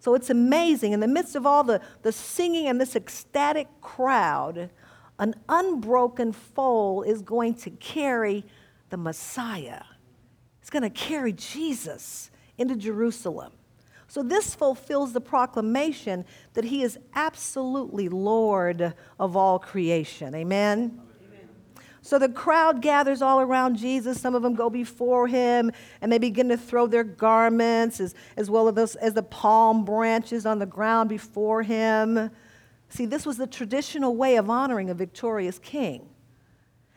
So 0.00 0.14
it's 0.14 0.28
amazing. 0.28 0.92
In 0.92 0.98
the 0.98 1.06
midst 1.06 1.36
of 1.36 1.46
all 1.46 1.62
the, 1.62 1.80
the 2.02 2.10
singing 2.10 2.66
and 2.66 2.80
this 2.80 2.96
ecstatic 2.96 3.68
crowd, 3.80 4.70
an 5.18 5.34
unbroken 5.48 6.32
foal 6.32 7.02
is 7.02 7.22
going 7.22 7.54
to 7.54 7.70
carry 7.70 8.44
the 8.90 8.96
Messiah. 8.96 9.82
It's 10.60 10.70
going 10.70 10.82
to 10.82 10.90
carry 10.90 11.32
Jesus 11.32 12.30
into 12.56 12.76
Jerusalem. 12.76 13.52
So 14.06 14.22
this 14.22 14.54
fulfills 14.54 15.12
the 15.12 15.20
proclamation 15.20 16.24
that 16.54 16.64
he 16.64 16.82
is 16.82 16.98
absolutely 17.14 18.08
Lord 18.08 18.94
of 19.18 19.36
all 19.36 19.58
creation. 19.58 20.34
Amen. 20.34 21.00
So 22.00 22.18
the 22.18 22.30
crowd 22.30 22.80
gathers 22.80 23.20
all 23.20 23.40
around 23.40 23.76
Jesus. 23.76 24.18
Some 24.18 24.34
of 24.34 24.42
them 24.42 24.54
go 24.54 24.70
before 24.70 25.26
him 25.26 25.70
and 26.00 26.10
they 26.10 26.18
begin 26.18 26.48
to 26.48 26.56
throw 26.56 26.86
their 26.86 27.04
garments 27.04 28.00
as, 28.00 28.14
as 28.36 28.48
well 28.48 28.68
as, 28.78 28.96
as 28.96 29.12
the 29.12 29.22
palm 29.22 29.84
branches 29.84 30.46
on 30.46 30.58
the 30.58 30.64
ground 30.64 31.10
before 31.10 31.62
him. 31.62 32.30
See, 32.88 33.06
this 33.06 33.26
was 33.26 33.36
the 33.36 33.46
traditional 33.46 34.16
way 34.16 34.36
of 34.36 34.48
honoring 34.48 34.90
a 34.90 34.94
victorious 34.94 35.58
king. 35.58 36.08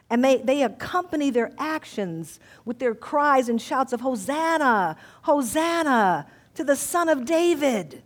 And 0.10 0.24
they, 0.24 0.38
they 0.38 0.64
accompany 0.64 1.30
their 1.30 1.54
actions 1.58 2.40
with 2.66 2.80
their 2.80 2.94
cries 2.94 3.48
and 3.48 3.62
shouts 3.62 3.94
of 3.94 4.02
Hosanna, 4.02 4.98
Hosanna 5.24 6.28
to 6.54 6.64
the 6.64 6.76
Son 6.76 7.08
of 7.08 7.26
David. 7.26 8.04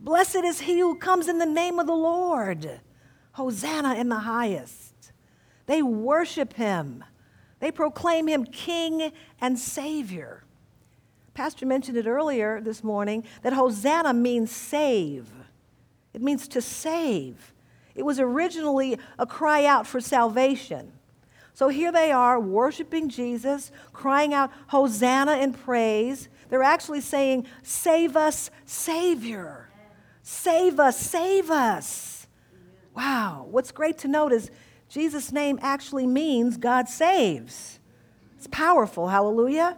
Blessed 0.00 0.44
is 0.44 0.60
he 0.60 0.80
who 0.80 0.96
comes 0.96 1.28
in 1.28 1.38
the 1.38 1.46
name 1.46 1.78
of 1.78 1.86
the 1.86 1.94
Lord. 1.94 2.80
Hosanna 3.32 3.94
in 3.94 4.08
the 4.08 4.20
highest. 4.20 5.12
They 5.66 5.82
worship 5.82 6.54
him. 6.54 7.04
They 7.60 7.70
proclaim 7.70 8.26
him 8.26 8.44
king 8.44 9.12
and 9.40 9.58
savior. 9.58 10.44
Pastor 11.34 11.66
mentioned 11.66 11.96
it 11.96 12.06
earlier 12.06 12.60
this 12.60 12.84
morning 12.84 13.24
that 13.42 13.52
Hosanna 13.52 14.12
means 14.12 14.50
save. 14.50 15.30
It 16.14 16.22
means 16.22 16.48
to 16.48 16.62
save. 16.62 17.52
It 17.94 18.04
was 18.04 18.18
originally 18.18 18.98
a 19.18 19.26
cry 19.26 19.66
out 19.66 19.86
for 19.86 20.00
salvation. 20.00 20.92
So 21.52 21.68
here 21.68 21.92
they 21.92 22.10
are 22.10 22.40
worshiping 22.40 23.08
Jesus, 23.08 23.70
crying 23.92 24.34
out 24.34 24.50
Hosanna 24.68 25.36
in 25.36 25.52
praise. 25.52 26.28
They're 26.48 26.62
actually 26.62 27.00
saying, 27.00 27.46
Save 27.62 28.16
us, 28.16 28.50
Savior. 28.64 29.68
Save 30.22 30.80
us, 30.80 30.98
save 30.98 31.50
us. 31.50 32.26
Wow. 32.96 33.46
What's 33.50 33.70
great 33.70 33.98
to 33.98 34.08
note 34.08 34.32
is 34.32 34.50
Jesus' 34.88 35.30
name 35.32 35.58
actually 35.62 36.06
means 36.06 36.56
God 36.56 36.88
saves. 36.88 37.78
It's 38.36 38.46
powerful. 38.48 39.08
Hallelujah. 39.08 39.76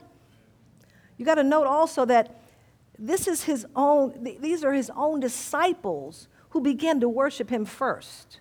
You 1.16 1.25
got 1.25 1.37
to 1.37 1.43
note 1.43 1.66
also 1.66 2.05
that 2.05 2.40
this 2.99 3.29
is 3.29 3.45
his 3.45 3.67
own, 3.75 4.37
these 4.41 4.65
are 4.65 4.73
his 4.73 4.91
own 4.95 5.21
disciples 5.21 6.29
who 6.50 6.61
began 6.61 7.00
to 7.00 7.09
worship 7.09 7.50
him 7.50 7.65
first. 7.65 8.41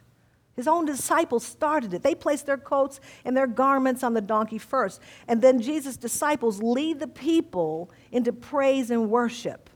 His 0.56 0.68
own 0.68 0.86
disciples 0.86 1.46
started 1.46 1.94
it. 1.94 2.02
They 2.02 2.16
placed 2.16 2.46
their 2.46 2.58
coats 2.58 3.02
and 3.26 3.36
their 3.36 3.48
garments 3.48 4.04
on 4.04 4.14
the 4.14 4.22
donkey 4.22 4.58
first. 4.58 5.02
And 5.28 5.42
then 5.42 5.62
Jesus' 5.62 5.98
disciples 5.98 6.64
lead 6.64 7.00
the 7.00 7.08
people 7.08 7.92
into 8.12 8.32
praise 8.32 8.90
and 8.90 9.10
worship. 9.10 9.70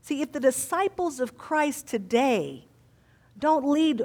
See, 0.00 0.22
if 0.22 0.32
the 0.32 0.40
disciples 0.40 1.20
of 1.20 1.36
Christ 1.36 1.86
today 1.86 2.64
don't 3.38 3.68
lead 3.68 4.04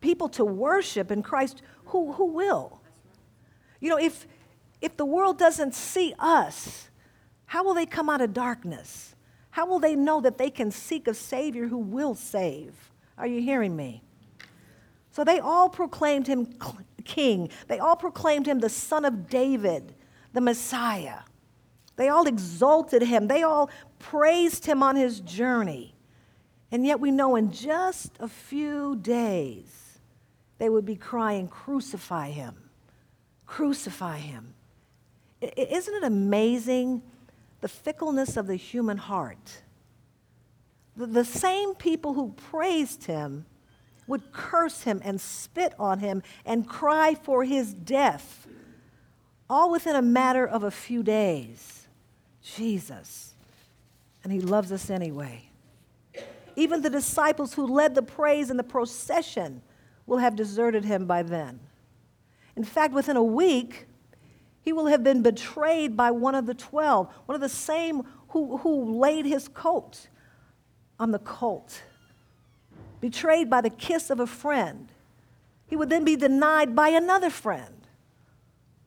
people 0.00 0.28
to 0.30 0.44
worship 0.44 1.12
in 1.12 1.22
Christ, 1.22 1.62
who, 1.86 2.12
who 2.14 2.26
will? 2.26 2.80
You 3.78 3.90
know, 3.90 3.98
if, 3.98 4.26
if 4.80 4.96
the 4.96 5.06
world 5.06 5.38
doesn't 5.38 5.74
see 5.74 6.12
us, 6.18 6.90
how 7.46 7.62
will 7.62 7.74
they 7.74 7.86
come 7.86 8.10
out 8.10 8.20
of 8.20 8.32
darkness? 8.32 9.09
How 9.50 9.66
will 9.66 9.78
they 9.78 9.96
know 9.96 10.20
that 10.20 10.38
they 10.38 10.50
can 10.50 10.70
seek 10.70 11.08
a 11.08 11.14
Savior 11.14 11.66
who 11.66 11.78
will 11.78 12.14
save? 12.14 12.74
Are 13.18 13.26
you 13.26 13.40
hearing 13.40 13.76
me? 13.76 14.02
So 15.10 15.24
they 15.24 15.40
all 15.40 15.68
proclaimed 15.68 16.26
him 16.26 16.54
king. 17.04 17.50
They 17.66 17.78
all 17.78 17.96
proclaimed 17.96 18.46
him 18.46 18.60
the 18.60 18.68
son 18.68 19.04
of 19.04 19.28
David, 19.28 19.94
the 20.32 20.40
Messiah. 20.40 21.20
They 21.96 22.08
all 22.08 22.26
exalted 22.26 23.02
him. 23.02 23.26
They 23.26 23.42
all 23.42 23.68
praised 23.98 24.66
him 24.66 24.82
on 24.82 24.96
his 24.96 25.20
journey. 25.20 25.94
And 26.70 26.86
yet 26.86 27.00
we 27.00 27.10
know 27.10 27.36
in 27.36 27.50
just 27.50 28.12
a 28.20 28.28
few 28.28 28.96
days, 28.96 29.98
they 30.58 30.68
would 30.68 30.84
be 30.84 30.96
crying, 30.96 31.48
Crucify 31.48 32.30
him! 32.30 32.70
Crucify 33.46 34.18
him! 34.18 34.54
Isn't 35.40 35.94
it 35.94 36.04
amazing 36.04 37.02
the 37.60 37.68
fickleness 37.68 38.36
of 38.36 38.46
the 38.46 38.56
human 38.56 38.96
heart? 38.96 39.62
The 40.96 41.24
same 41.24 41.74
people 41.74 42.14
who 42.14 42.32
praised 42.32 43.04
him 43.04 43.46
would 44.06 44.32
curse 44.32 44.82
him 44.82 45.00
and 45.04 45.20
spit 45.20 45.72
on 45.78 46.00
him 46.00 46.22
and 46.44 46.68
cry 46.68 47.14
for 47.14 47.44
his 47.44 47.72
death, 47.72 48.46
all 49.48 49.70
within 49.70 49.94
a 49.96 50.02
matter 50.02 50.46
of 50.46 50.64
a 50.64 50.70
few 50.70 51.02
days. 51.02 51.86
Jesus. 52.42 53.34
And 54.22 54.32
he 54.32 54.40
loves 54.40 54.72
us 54.72 54.90
anyway. 54.90 55.50
Even 56.56 56.82
the 56.82 56.90
disciples 56.90 57.54
who 57.54 57.66
led 57.66 57.94
the 57.94 58.02
praise 58.02 58.50
and 58.50 58.58
the 58.58 58.64
procession 58.64 59.62
will 60.06 60.18
have 60.18 60.36
deserted 60.36 60.84
him 60.84 61.06
by 61.06 61.22
then. 61.22 61.60
In 62.56 62.64
fact, 62.64 62.92
within 62.92 63.16
a 63.16 63.22
week, 63.22 63.86
he 64.62 64.72
will 64.72 64.86
have 64.86 65.02
been 65.02 65.22
betrayed 65.22 65.96
by 65.96 66.10
one 66.10 66.34
of 66.34 66.46
the 66.46 66.54
twelve, 66.54 67.08
one 67.26 67.34
of 67.34 67.40
the 67.40 67.48
same 67.48 68.02
who, 68.28 68.58
who 68.58 68.98
laid 68.98 69.26
his 69.26 69.48
coat 69.48 70.08
on 70.98 71.10
the 71.10 71.18
colt 71.18 71.82
betrayed 73.00 73.48
by 73.48 73.60
the 73.60 73.70
kiss 73.70 74.10
of 74.10 74.20
a 74.20 74.26
friend. 74.26 74.92
He 75.66 75.76
would 75.76 75.88
then 75.88 76.04
be 76.04 76.16
denied 76.16 76.76
by 76.76 76.88
another 76.90 77.30
friend. 77.30 77.86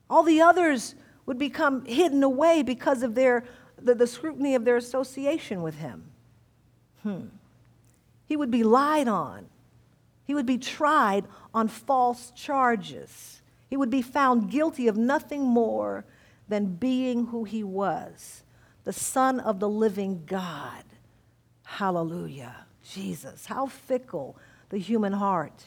All 0.08 0.22
the 0.22 0.40
others 0.40 0.94
would 1.26 1.38
become 1.38 1.84
hidden 1.84 2.22
away 2.22 2.62
because 2.62 3.02
of 3.02 3.14
their, 3.14 3.44
the, 3.80 3.94
the 3.94 4.06
scrutiny 4.06 4.54
of 4.54 4.64
their 4.64 4.76
association 4.76 5.62
with 5.62 5.76
him. 5.76 6.04
Hmm. 7.02 7.26
He 8.26 8.36
would 8.36 8.50
be 8.50 8.62
lied 8.62 9.08
on. 9.08 9.46
He 10.24 10.34
would 10.34 10.46
be 10.46 10.58
tried 10.58 11.24
on 11.52 11.68
false 11.68 12.30
charges. 12.30 13.42
He 13.74 13.76
would 13.76 13.90
be 13.90 14.02
found 14.02 14.52
guilty 14.52 14.86
of 14.86 14.96
nothing 14.96 15.42
more 15.42 16.04
than 16.46 16.76
being 16.76 17.26
who 17.26 17.42
he 17.42 17.64
was 17.64 18.44
the 18.84 18.92
Son 18.92 19.40
of 19.40 19.58
the 19.58 19.68
living 19.68 20.22
God. 20.26 20.84
Hallelujah. 21.64 22.66
Jesus, 22.84 23.46
how 23.46 23.66
fickle 23.66 24.36
the 24.68 24.78
human 24.78 25.12
heart. 25.12 25.64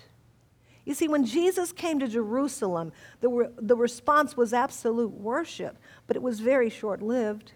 You 0.86 0.94
see, 0.94 1.10
when 1.10 1.26
Jesus 1.26 1.74
came 1.74 2.00
to 2.00 2.08
Jerusalem, 2.08 2.94
the, 3.20 3.28
re- 3.28 3.50
the 3.58 3.76
response 3.76 4.38
was 4.38 4.54
absolute 4.54 5.12
worship, 5.12 5.78
but 6.08 6.16
it 6.16 6.24
was 6.24 6.40
very 6.40 6.70
short 6.70 7.02
lived. 7.02 7.52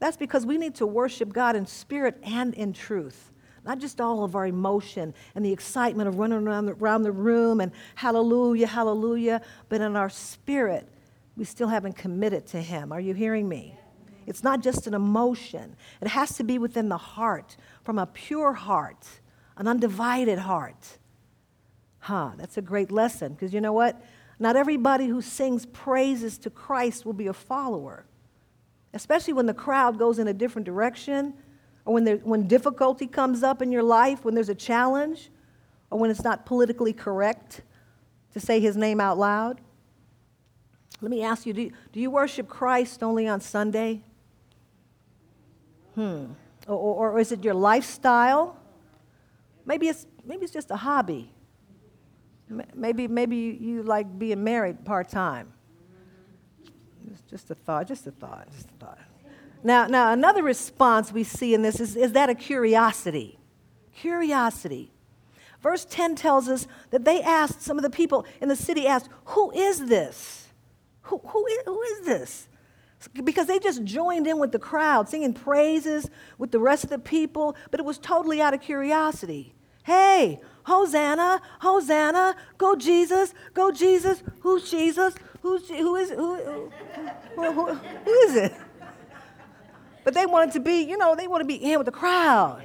That's 0.00 0.16
because 0.16 0.44
we 0.44 0.58
need 0.58 0.74
to 0.74 0.86
worship 0.88 1.32
God 1.32 1.54
in 1.54 1.66
spirit 1.66 2.18
and 2.24 2.52
in 2.52 2.72
truth, 2.72 3.29
not 3.70 3.78
just 3.78 4.00
all 4.00 4.24
of 4.24 4.34
our 4.34 4.48
emotion 4.48 5.14
and 5.36 5.44
the 5.44 5.52
excitement 5.52 6.08
of 6.08 6.18
running 6.18 6.44
around 6.44 6.66
the, 6.66 6.72
around 6.72 7.04
the 7.04 7.12
room 7.12 7.60
and 7.60 7.70
hallelujah, 7.94 8.66
hallelujah, 8.66 9.40
but 9.68 9.80
in 9.80 9.94
our 9.94 10.10
spirit, 10.10 10.88
we 11.36 11.44
still 11.44 11.68
haven't 11.68 11.92
committed 11.92 12.48
to 12.48 12.60
Him. 12.60 12.90
Are 12.90 12.98
you 12.98 13.14
hearing 13.14 13.48
me? 13.48 13.76
It's 14.26 14.42
not 14.42 14.60
just 14.60 14.88
an 14.88 14.94
emotion, 14.94 15.76
it 16.00 16.08
has 16.08 16.34
to 16.38 16.42
be 16.42 16.58
within 16.58 16.88
the 16.88 16.96
heart, 16.96 17.56
from 17.84 18.00
a 18.00 18.06
pure 18.06 18.54
heart, 18.54 19.06
an 19.56 19.68
undivided 19.68 20.40
heart. 20.40 20.98
Huh, 22.00 22.32
that's 22.38 22.56
a 22.56 22.62
great 22.62 22.90
lesson 22.90 23.34
because 23.34 23.54
you 23.54 23.60
know 23.60 23.72
what? 23.72 24.02
Not 24.40 24.56
everybody 24.56 25.06
who 25.06 25.22
sings 25.22 25.64
praises 25.64 26.38
to 26.38 26.50
Christ 26.50 27.06
will 27.06 27.12
be 27.12 27.28
a 27.28 27.32
follower, 27.32 28.04
especially 28.92 29.34
when 29.34 29.46
the 29.46 29.54
crowd 29.54 29.96
goes 29.96 30.18
in 30.18 30.26
a 30.26 30.34
different 30.34 30.66
direction 30.66 31.34
or 31.84 31.94
when, 31.94 32.04
there, 32.04 32.16
when 32.18 32.46
difficulty 32.46 33.06
comes 33.06 33.42
up 33.42 33.62
in 33.62 33.72
your 33.72 33.82
life, 33.82 34.24
when 34.24 34.34
there's 34.34 34.48
a 34.48 34.54
challenge, 34.54 35.30
or 35.90 35.98
when 35.98 36.10
it's 36.10 36.22
not 36.22 36.46
politically 36.46 36.92
correct 36.92 37.62
to 38.32 38.40
say 38.40 38.60
his 38.60 38.76
name 38.76 39.00
out 39.00 39.18
loud. 39.18 39.60
Let 41.00 41.10
me 41.10 41.22
ask 41.22 41.46
you 41.46 41.52
do, 41.52 41.70
do 41.92 42.00
you 42.00 42.10
worship 42.10 42.48
Christ 42.48 43.02
only 43.02 43.26
on 43.26 43.40
Sunday? 43.40 44.02
Hmm. 45.94 46.26
Or, 46.66 47.12
or, 47.12 47.18
is 47.18 47.32
it 47.32 47.42
your 47.42 47.54
lifestyle? 47.54 48.56
Maybe 49.64 49.88
it's, 49.88 50.06
maybe 50.24 50.44
it's 50.44 50.52
just 50.52 50.70
a 50.70 50.76
hobby. 50.76 51.32
Maybe, 52.74 53.08
maybe 53.08 53.58
you 53.60 53.82
like 53.82 54.18
being 54.18 54.44
married 54.44 54.84
part 54.84 55.08
time. 55.08 55.52
Just 57.28 57.50
a 57.50 57.54
thought, 57.54 57.86
just 57.88 58.06
a 58.06 58.10
thought, 58.10 58.48
just 58.52 58.68
a 58.68 58.84
thought. 58.84 58.98
Now, 59.62 59.86
now, 59.86 60.12
another 60.12 60.42
response 60.42 61.12
we 61.12 61.24
see 61.24 61.54
in 61.54 61.62
this 61.62 61.80
is, 61.80 61.96
is 61.96 62.12
that 62.12 62.30
a 62.30 62.34
curiosity? 62.34 63.38
Curiosity. 63.94 64.92
Verse 65.60 65.84
10 65.84 66.14
tells 66.14 66.48
us 66.48 66.66
that 66.90 67.04
they 67.04 67.20
asked, 67.20 67.60
some 67.62 67.76
of 67.76 67.82
the 67.82 67.90
people 67.90 68.24
in 68.40 68.48
the 68.48 68.56
city 68.56 68.86
asked, 68.86 69.10
Who 69.26 69.50
is 69.52 69.86
this? 69.86 70.48
Who, 71.02 71.18
who, 71.18 71.46
is, 71.46 71.58
who 71.66 71.82
is 71.82 72.06
this? 72.06 72.48
Because 73.24 73.46
they 73.46 73.58
just 73.58 73.84
joined 73.84 74.26
in 74.26 74.38
with 74.38 74.52
the 74.52 74.58
crowd, 74.58 75.08
singing 75.08 75.32
praises 75.32 76.08
with 76.38 76.50
the 76.50 76.58
rest 76.58 76.84
of 76.84 76.90
the 76.90 76.98
people, 76.98 77.56
but 77.70 77.80
it 77.80 77.86
was 77.86 77.98
totally 77.98 78.40
out 78.40 78.54
of 78.54 78.60
curiosity. 78.60 79.54
Hey, 79.82 80.40
Hosanna, 80.64 81.40
Hosanna, 81.60 82.36
go 82.58 82.76
Jesus, 82.76 83.34
go 83.54 83.70
Jesus. 83.70 84.22
Who's 84.40 84.70
Jesus? 84.70 85.14
Who's, 85.40 85.68
who 85.68 85.96
is 85.96 86.10
who, 86.10 86.36
who, 87.36 87.52
who, 87.52 87.74
who 87.74 88.10
is 88.10 88.36
it? 88.36 88.52
But 90.04 90.14
they 90.14 90.26
wanted 90.26 90.52
to 90.52 90.60
be, 90.60 90.82
you 90.82 90.96
know, 90.96 91.14
they 91.14 91.28
want 91.28 91.42
to 91.42 91.46
be 91.46 91.56
in 91.56 91.78
with 91.78 91.86
the 91.86 91.92
crowd. 91.92 92.64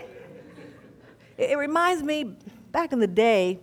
It, 1.37 1.51
it 1.51 1.57
reminds 1.57 2.03
me 2.03 2.35
back 2.71 2.93
in 2.93 2.99
the 2.99 3.07
day, 3.07 3.59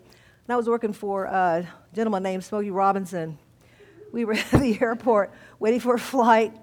when 0.47 0.55
I 0.55 0.57
was 0.57 0.69
working 0.69 0.93
for 0.93 1.25
a 1.25 1.67
gentleman 1.95 2.23
named 2.23 2.45
Smokey 2.45 2.71
Robinson. 2.71 3.39
We 4.13 4.25
were 4.25 4.33
at 4.53 4.53
the 4.53 4.79
airport 4.81 5.33
waiting 5.59 5.81
for 5.81 5.95
a 5.95 5.99
flight. 5.99 6.55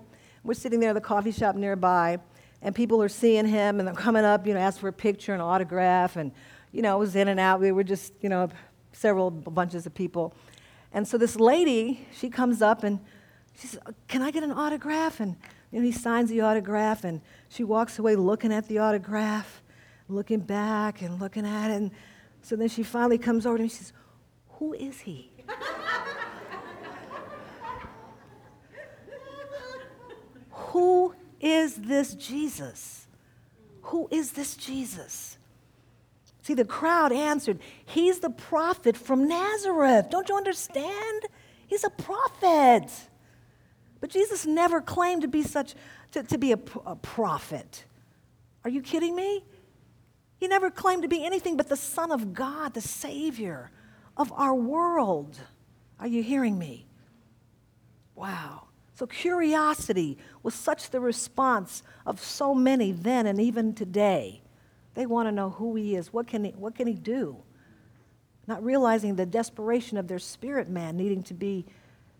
We're 0.43 0.53
sitting 0.53 0.79
there 0.79 0.89
in 0.89 0.95
the 0.95 1.01
coffee 1.01 1.31
shop 1.31 1.55
nearby, 1.55 2.19
and 2.61 2.73
people 2.73 3.01
are 3.01 3.09
seeing 3.09 3.45
him, 3.45 3.79
and 3.79 3.87
they're 3.87 3.95
coming 3.95 4.25
up, 4.25 4.47
you 4.47 4.53
know, 4.53 4.59
asking 4.59 4.81
for 4.81 4.87
a 4.89 4.93
picture 4.93 5.33
and 5.33 5.41
autograph, 5.41 6.15
and 6.15 6.31
you 6.71 6.81
know, 6.81 6.95
it 6.97 6.99
was 6.99 7.15
in 7.15 7.27
and 7.27 7.39
out. 7.39 7.59
We 7.59 7.71
were 7.71 7.83
just, 7.83 8.13
you 8.21 8.29
know, 8.29 8.49
several 8.91 9.31
bunches 9.31 9.85
of 9.85 9.93
people. 9.93 10.33
And 10.91 11.07
so 11.07 11.17
this 11.17 11.35
lady, 11.35 12.07
she 12.13 12.29
comes 12.29 12.61
up 12.61 12.83
and 12.83 12.99
she 13.59 13.67
says, 13.67 13.79
Can 14.07 14.21
I 14.21 14.31
get 14.31 14.43
an 14.43 14.51
autograph? 14.51 15.19
And 15.19 15.35
know, 15.71 15.81
he 15.81 15.91
signs 15.91 16.29
the 16.29 16.41
autograph 16.41 17.03
and 17.03 17.21
she 17.47 17.63
walks 17.63 17.99
away 17.99 18.15
looking 18.15 18.51
at 18.51 18.67
the 18.67 18.79
autograph, 18.79 19.61
looking 20.07 20.39
back 20.39 21.03
and 21.03 21.19
looking 21.19 21.45
at 21.45 21.69
it. 21.69 21.75
And 21.75 21.91
so 22.41 22.55
then 22.55 22.69
she 22.69 22.81
finally 22.81 23.19
comes 23.19 23.45
over 23.45 23.57
to 23.57 23.61
me 23.61 23.65
and 23.65 23.71
she 23.71 23.77
says, 23.77 23.93
Who 24.53 24.73
is 24.73 25.01
he? 25.01 25.31
Who 30.49 31.13
is 31.39 31.75
this 31.75 32.15
Jesus? 32.15 33.07
Who 33.83 34.07
is 34.11 34.31
this 34.33 34.55
Jesus? 34.55 35.37
See, 36.41 36.53
the 36.53 36.65
crowd 36.65 37.11
answered, 37.11 37.59
He's 37.85 38.19
the 38.19 38.29
prophet 38.29 38.97
from 38.97 39.27
Nazareth. 39.27 40.09
Don't 40.09 40.29
you 40.29 40.35
understand? 40.35 41.23
He's 41.67 41.83
a 41.83 41.89
prophet. 41.91 42.89
But 43.99 44.09
Jesus 44.09 44.45
never 44.45 44.81
claimed 44.81 45.23
to 45.23 45.27
be 45.27 45.43
such, 45.43 45.75
to, 46.11 46.23
to 46.23 46.37
be 46.37 46.53
a, 46.53 46.59
a 46.85 46.95
prophet. 46.95 47.85
Are 48.63 48.69
you 48.69 48.81
kidding 48.81 49.15
me? 49.15 49.43
He 50.37 50.47
never 50.47 50.71
claimed 50.71 51.01
to 51.01 51.09
be 51.09 51.25
anything 51.25 51.57
but 51.57 51.67
the 51.67 51.75
Son 51.75 52.11
of 52.11 52.33
God, 52.33 52.73
the 52.73 52.81
Savior 52.81 53.71
of 54.15 54.31
our 54.33 54.55
world. 54.55 55.37
Are 55.99 56.07
you 56.07 56.23
hearing 56.23 56.57
me? 56.57 56.85
Wow. 58.15 58.63
So, 58.95 59.05
curiosity 59.05 60.17
was 60.43 60.53
such 60.53 60.89
the 60.89 60.99
response 60.99 61.83
of 62.05 62.21
so 62.21 62.53
many 62.53 62.91
then 62.91 63.27
and 63.27 63.39
even 63.39 63.73
today. 63.73 64.41
They 64.93 65.05
want 65.05 65.27
to 65.27 65.31
know 65.31 65.51
who 65.51 65.75
he 65.75 65.95
is. 65.95 66.11
What 66.11 66.27
can 66.27 66.43
he, 66.43 66.51
what 66.51 66.75
can 66.75 66.87
he 66.87 66.93
do? 66.93 67.37
Not 68.47 68.63
realizing 68.63 69.15
the 69.15 69.25
desperation 69.25 69.97
of 69.97 70.07
their 70.07 70.19
spirit 70.19 70.69
man 70.69 70.97
needing 70.97 71.23
to 71.23 71.33
be, 71.33 71.65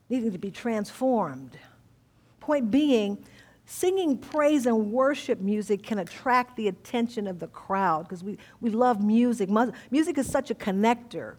needing 0.09 0.31
to 0.31 0.37
be 0.37 0.51
transformed. 0.51 1.57
Point 2.49 2.71
being, 2.71 3.23
singing 3.65 4.17
praise 4.17 4.65
and 4.65 4.91
worship 4.91 5.39
music 5.39 5.83
can 5.83 5.99
attract 5.99 6.55
the 6.55 6.67
attention 6.67 7.27
of 7.27 7.37
the 7.37 7.45
crowd 7.45 8.07
because 8.07 8.23
we, 8.23 8.39
we 8.59 8.71
love 8.71 9.03
music. 9.03 9.51
Music 9.91 10.17
is 10.17 10.27
such 10.27 10.49
a 10.49 10.55
connector. 10.55 11.35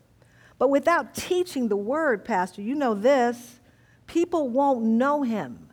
But 0.57 0.70
without 0.70 1.16
teaching 1.16 1.66
the 1.66 1.77
word, 1.77 2.25
Pastor, 2.25 2.62
you 2.62 2.77
know 2.77 2.94
this, 2.94 3.59
people 4.07 4.51
won't 4.51 4.85
know 4.85 5.23
him. 5.23 5.70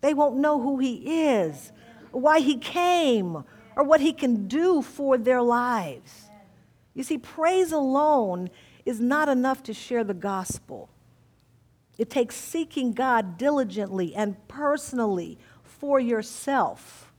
They 0.00 0.14
won't 0.14 0.38
know 0.38 0.58
who 0.58 0.78
he 0.78 1.26
is, 1.26 1.70
why 2.10 2.40
he 2.40 2.56
came, 2.56 3.44
or 3.78 3.84
what 3.84 4.00
He 4.00 4.12
can 4.12 4.48
do 4.48 4.82
for 4.82 5.18
their 5.18 5.40
lives. 5.40 6.30
You 6.94 7.04
see, 7.04 7.18
praise 7.18 7.72
alone 7.72 8.48
is 8.86 9.00
not 9.00 9.28
enough 9.28 9.62
to 9.64 9.74
share 9.74 10.02
the 10.02 10.14
gospel. 10.14 10.88
It 11.98 12.08
takes 12.08 12.36
seeking 12.36 12.92
God 12.92 13.36
diligently 13.36 14.14
and 14.14 14.36
personally 14.46 15.38
for 15.64 15.98
yourself 15.98 17.12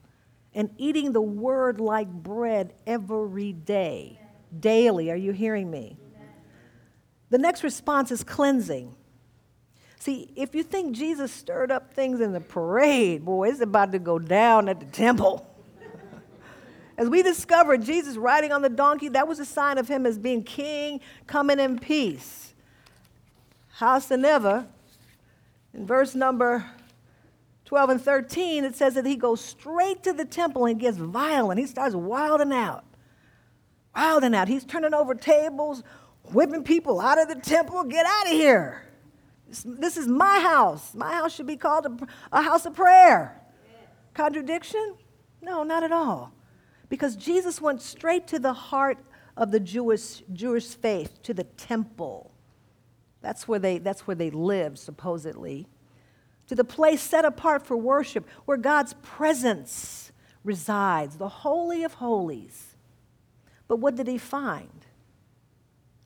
and 0.53 0.69
eating 0.77 1.11
the 1.11 1.21
word 1.21 1.79
like 1.79 2.09
bread 2.09 2.73
every 2.87 3.53
day, 3.53 4.19
daily. 4.57 5.11
Are 5.11 5.15
you 5.15 5.33
hearing 5.33 5.69
me? 5.69 5.97
The 7.29 7.37
next 7.37 7.63
response 7.63 8.09
is 8.11 8.23
cleansing. 8.23 8.95
See, 9.99 10.31
if 10.35 10.55
you 10.55 10.63
think 10.63 10.95
Jesus 10.95 11.31
stirred 11.31 11.71
up 11.71 11.93
things 11.93 12.21
in 12.21 12.31
the 12.31 12.39
parade, 12.39 13.25
boy, 13.25 13.49
it's 13.49 13.59
about 13.59 13.91
to 13.91 13.99
go 13.99 14.17
down 14.17 14.69
at 14.69 14.79
the 14.79 14.85
temple. 14.85 15.45
As 16.97 17.09
we 17.09 17.21
discovered 17.21 17.83
Jesus 17.83 18.15
riding 18.15 18.51
on 18.51 18.61
the 18.61 18.69
donkey, 18.69 19.09
that 19.09 19.27
was 19.27 19.39
a 19.39 19.45
sign 19.45 19.77
of 19.77 19.87
him 19.87 20.05
as 20.05 20.17
being 20.17 20.43
king, 20.43 21.01
coming 21.27 21.59
in 21.59 21.79
peace. 21.79 22.48
Howsoever, 23.79 24.67
in 25.73 25.85
verse 25.85 26.13
number 26.13 26.65
12 27.63 27.89
and 27.91 28.01
13, 28.01 28.65
it 28.65 28.75
says 28.75 28.95
that 28.95 29.05
he 29.05 29.15
goes 29.15 29.39
straight 29.39 30.03
to 30.03 30.11
the 30.11 30.25
temple 30.25 30.65
and 30.65 30.77
gets 30.77 30.97
violent. 30.97 31.61
He 31.61 31.65
starts 31.65 31.95
wilding 31.95 32.51
out. 32.51 32.83
Wilding 33.95 34.35
out. 34.35 34.49
He's 34.49 34.65
turning 34.65 34.93
over 34.93 35.15
tables, 35.15 35.83
whipping 36.23 36.65
people 36.65 36.99
out 36.99 37.21
of 37.21 37.29
the 37.29 37.35
temple. 37.35 37.85
Get 37.85 38.05
out 38.05 38.25
of 38.25 38.33
here. 38.33 38.83
This, 39.63 39.95
is 39.95 40.09
my 40.09 40.41
house. 40.41 40.93
My 40.93 41.13
house 41.13 41.33
should 41.33 41.47
be 41.47 41.55
called 41.55 41.85
a, 41.85 42.37
a 42.37 42.41
house 42.41 42.65
of 42.65 42.73
prayer. 42.73 43.41
Contradiction? 44.13 44.95
No, 45.41 45.63
not 45.63 45.83
at 45.83 45.93
all. 45.93 46.33
Because 46.89 47.15
Jesus 47.15 47.61
went 47.61 47.81
straight 47.81 48.27
to 48.27 48.39
the 48.39 48.51
heart 48.51 48.97
of 49.37 49.51
the 49.51 49.59
Jewish, 49.61 50.21
Jewish 50.33 50.67
faith, 50.67 51.23
to 51.23 51.33
the 51.33 51.45
temple. 51.45 52.33
That's 53.21 53.47
where, 53.47 53.59
they, 53.59 53.77
that's 53.77 54.07
where 54.07 54.15
they 54.15 54.29
lived, 54.29 54.77
supposedly. 54.77 55.67
To 56.47 56.55
the 56.55 56.63
place 56.63 57.01
set 57.01 57.25
apart 57.25 57.65
for 57.65 57.77
worship, 57.77 58.27
where 58.45 58.57
God's 58.57 58.95
presence 59.01 60.11
resides, 60.43 61.17
the 61.17 61.29
Holy 61.29 61.83
of 61.83 61.95
Holies. 61.95 62.75
But 63.67 63.77
what 63.77 63.95
did 63.95 64.07
he 64.07 64.17
find? 64.17 64.85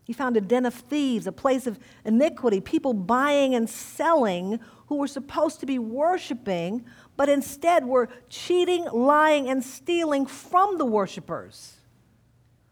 He 0.05 0.11
found 0.11 0.35
a 0.35 0.41
den 0.41 0.65
of 0.65 0.73
thieves, 0.73 1.27
a 1.27 1.31
place 1.31 1.65
of 1.65 1.79
iniquity, 2.03 2.59
people 2.59 2.93
buying 2.93 3.55
and 3.55 3.69
selling 3.69 4.59
who 4.87 4.97
were 4.97 5.07
supposed 5.07 5.61
to 5.61 5.65
be 5.65 5.79
worshiping 5.79 6.83
but 7.15 7.29
instead 7.29 7.85
were 7.85 8.09
cheating, 8.29 8.85
lying, 8.91 9.47
and 9.47 9.63
stealing 9.63 10.25
from 10.25 10.77
the 10.77 10.85
worshipers. 10.85 11.77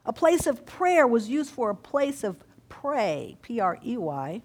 A 0.06 0.14
place 0.14 0.48
of 0.48 0.66
prayer 0.66 1.06
was 1.06 1.30
used 1.30 1.52
for 1.52 1.70
a 1.70 1.76
place 1.76 2.24
of 2.24 2.44
pray, 2.82 3.38
P 3.42 3.60
R 3.60 3.78
E 3.86 3.98
Y. 3.98 4.42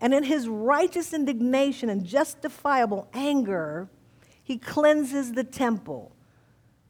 And 0.00 0.12
in 0.12 0.24
his 0.24 0.48
righteous 0.48 1.12
indignation 1.12 1.88
and 1.88 2.04
justifiable 2.04 3.08
anger, 3.14 3.88
he 4.42 4.58
cleanses 4.58 5.32
the 5.32 5.44
temple 5.44 6.12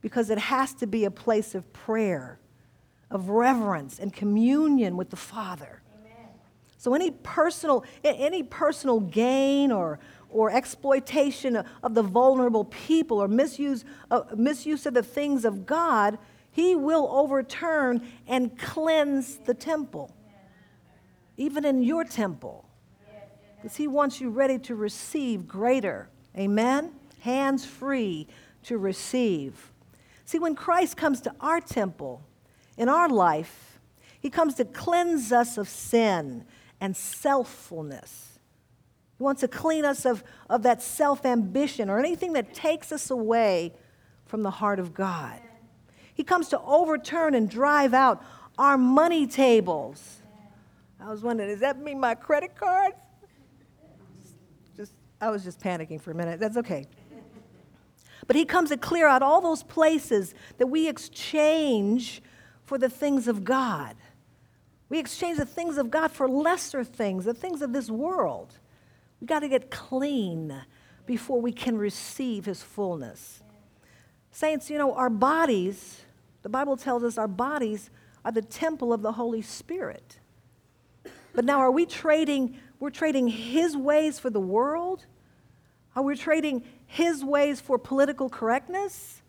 because 0.00 0.30
it 0.30 0.38
has 0.38 0.72
to 0.74 0.86
be 0.86 1.04
a 1.04 1.10
place 1.10 1.54
of 1.54 1.70
prayer, 1.72 2.40
of 3.10 3.28
reverence, 3.28 3.98
and 3.98 4.12
communion 4.12 4.96
with 4.96 5.10
the 5.10 5.16
Father. 5.16 5.82
Amen. 6.00 6.28
So 6.78 6.94
any 6.94 7.10
personal, 7.10 7.84
any 8.02 8.42
personal 8.42 9.00
gain 9.00 9.70
or, 9.70 9.98
or 10.30 10.50
exploitation 10.50 11.62
of 11.82 11.94
the 11.94 12.02
vulnerable 12.02 12.64
people 12.64 13.22
or 13.22 13.28
misuse, 13.28 13.84
uh, 14.10 14.22
misuse 14.34 14.86
of 14.86 14.94
the 14.94 15.02
things 15.02 15.44
of 15.44 15.66
God, 15.66 16.18
he 16.52 16.76
will 16.76 17.08
overturn 17.10 18.06
and 18.28 18.56
cleanse 18.58 19.38
the 19.38 19.54
temple, 19.54 20.14
even 21.36 21.64
in 21.64 21.82
your 21.82 22.04
temple, 22.04 22.68
because 23.56 23.76
he 23.76 23.88
wants 23.88 24.20
you 24.20 24.30
ready 24.30 24.58
to 24.58 24.74
receive 24.74 25.48
greater. 25.48 26.08
Amen? 26.36 26.92
Hands 27.20 27.64
free 27.64 28.28
to 28.64 28.76
receive. 28.76 29.72
See, 30.26 30.38
when 30.38 30.54
Christ 30.54 30.96
comes 30.96 31.22
to 31.22 31.34
our 31.40 31.60
temple, 31.60 32.22
in 32.76 32.88
our 32.88 33.08
life, 33.08 33.78
he 34.20 34.30
comes 34.30 34.54
to 34.54 34.64
cleanse 34.64 35.32
us 35.32 35.56
of 35.58 35.68
sin 35.68 36.44
and 36.80 36.94
selffulness. 36.94 38.38
He 39.18 39.24
wants 39.24 39.40
to 39.40 39.48
clean 39.48 39.84
us 39.84 40.04
of, 40.04 40.22
of 40.50 40.62
that 40.64 40.82
self 40.82 41.24
ambition 41.24 41.88
or 41.88 41.98
anything 41.98 42.34
that 42.34 42.54
takes 42.54 42.92
us 42.92 43.10
away 43.10 43.72
from 44.26 44.42
the 44.42 44.50
heart 44.50 44.78
of 44.78 44.94
God. 44.94 45.40
He 46.22 46.24
comes 46.24 46.50
to 46.50 46.60
overturn 46.60 47.34
and 47.34 47.50
drive 47.50 47.92
out 47.92 48.22
our 48.56 48.78
money 48.78 49.26
tables. 49.26 50.18
I 51.00 51.10
was 51.10 51.20
wondering, 51.20 51.48
does 51.48 51.58
that 51.58 51.80
mean 51.80 51.98
my 51.98 52.14
credit 52.14 52.54
cards? 52.54 52.94
Just, 54.76 54.92
I 55.20 55.30
was 55.30 55.42
just 55.42 55.58
panicking 55.58 56.00
for 56.00 56.12
a 56.12 56.14
minute. 56.14 56.38
That's 56.38 56.56
okay. 56.58 56.86
But 58.28 58.36
he 58.36 58.44
comes 58.44 58.68
to 58.68 58.76
clear 58.76 59.08
out 59.08 59.20
all 59.22 59.40
those 59.40 59.64
places 59.64 60.32
that 60.58 60.68
we 60.68 60.86
exchange 60.86 62.22
for 62.66 62.78
the 62.78 62.88
things 62.88 63.26
of 63.26 63.42
God. 63.42 63.96
We 64.90 65.00
exchange 65.00 65.38
the 65.38 65.44
things 65.44 65.76
of 65.76 65.90
God 65.90 66.12
for 66.12 66.28
lesser 66.28 66.84
things, 66.84 67.24
the 67.24 67.34
things 67.34 67.62
of 67.62 67.72
this 67.72 67.90
world. 67.90 68.60
We 69.20 69.26
got 69.26 69.40
to 69.40 69.48
get 69.48 69.72
clean 69.72 70.54
before 71.04 71.40
we 71.40 71.50
can 71.50 71.76
receive 71.76 72.44
his 72.44 72.62
fullness. 72.62 73.42
Saints, 74.30 74.70
you 74.70 74.78
know, 74.78 74.94
our 74.94 75.10
bodies, 75.10 76.04
the 76.42 76.48
Bible 76.48 76.76
tells 76.76 77.02
us 77.02 77.18
our 77.18 77.28
bodies 77.28 77.90
are 78.24 78.32
the 78.32 78.42
temple 78.42 78.92
of 78.92 79.02
the 79.02 79.12
Holy 79.12 79.42
Spirit. 79.42 80.18
But 81.34 81.44
now 81.44 81.58
are 81.58 81.70
we 81.70 81.86
trading, 81.86 82.56
we're 82.78 82.90
trading 82.90 83.28
his 83.28 83.76
ways 83.76 84.18
for 84.18 84.30
the 84.30 84.40
world? 84.40 85.06
Are 85.96 86.02
we 86.02 86.16
trading 86.16 86.64
his 86.86 87.24
ways 87.24 87.60
for 87.60 87.78
political 87.78 88.28
correctness? 88.28 89.22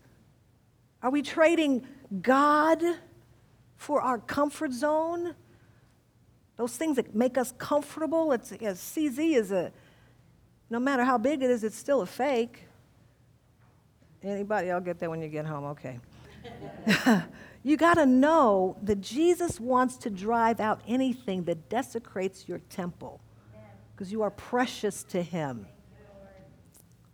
Are 1.02 1.10
we 1.10 1.22
trading 1.22 1.86
God 2.22 2.82
for 3.78 4.02
our 4.02 4.18
comfort 4.18 4.72
zone? 4.72 5.36
Those 6.56 6.78
things 6.78 6.98
that 6.98 7.16
make 7.16 7.38
us 7.38 7.54
comfortable. 7.58 8.32
It's, 8.32 8.52
CZ 8.52 9.36
is 9.36 9.52
a, 9.52 9.72
no 10.70 10.80
matter 10.80 11.04
how 11.04 11.18
big 11.18 11.42
it 11.42 11.50
is, 11.50 11.64
it's 11.64 11.76
still 11.76 12.02
a 12.02 12.06
fake. 12.06 12.64
Anybody? 14.24 14.72
I'll 14.72 14.80
get 14.80 15.00
that 15.00 15.10
when 15.10 15.22
you 15.22 15.28
get 15.28 15.46
home. 15.46 15.66
Okay. 15.66 16.00
you 17.64 17.78
got 17.78 17.96
to 17.96 18.06
know 18.06 18.78
that 18.84 19.02
Jesus 19.02 19.60
wants 19.60 19.98
to 19.98 20.10
drive 20.10 20.60
out 20.60 20.82
anything 20.88 21.44
that 21.46 21.70
desecrates 21.70 22.48
your 22.48 22.60
temple 22.70 23.22
because 23.96 24.12
you 24.12 24.22
are 24.22 24.32
precious 24.32 25.04
to 25.04 25.22
him. 25.22 25.68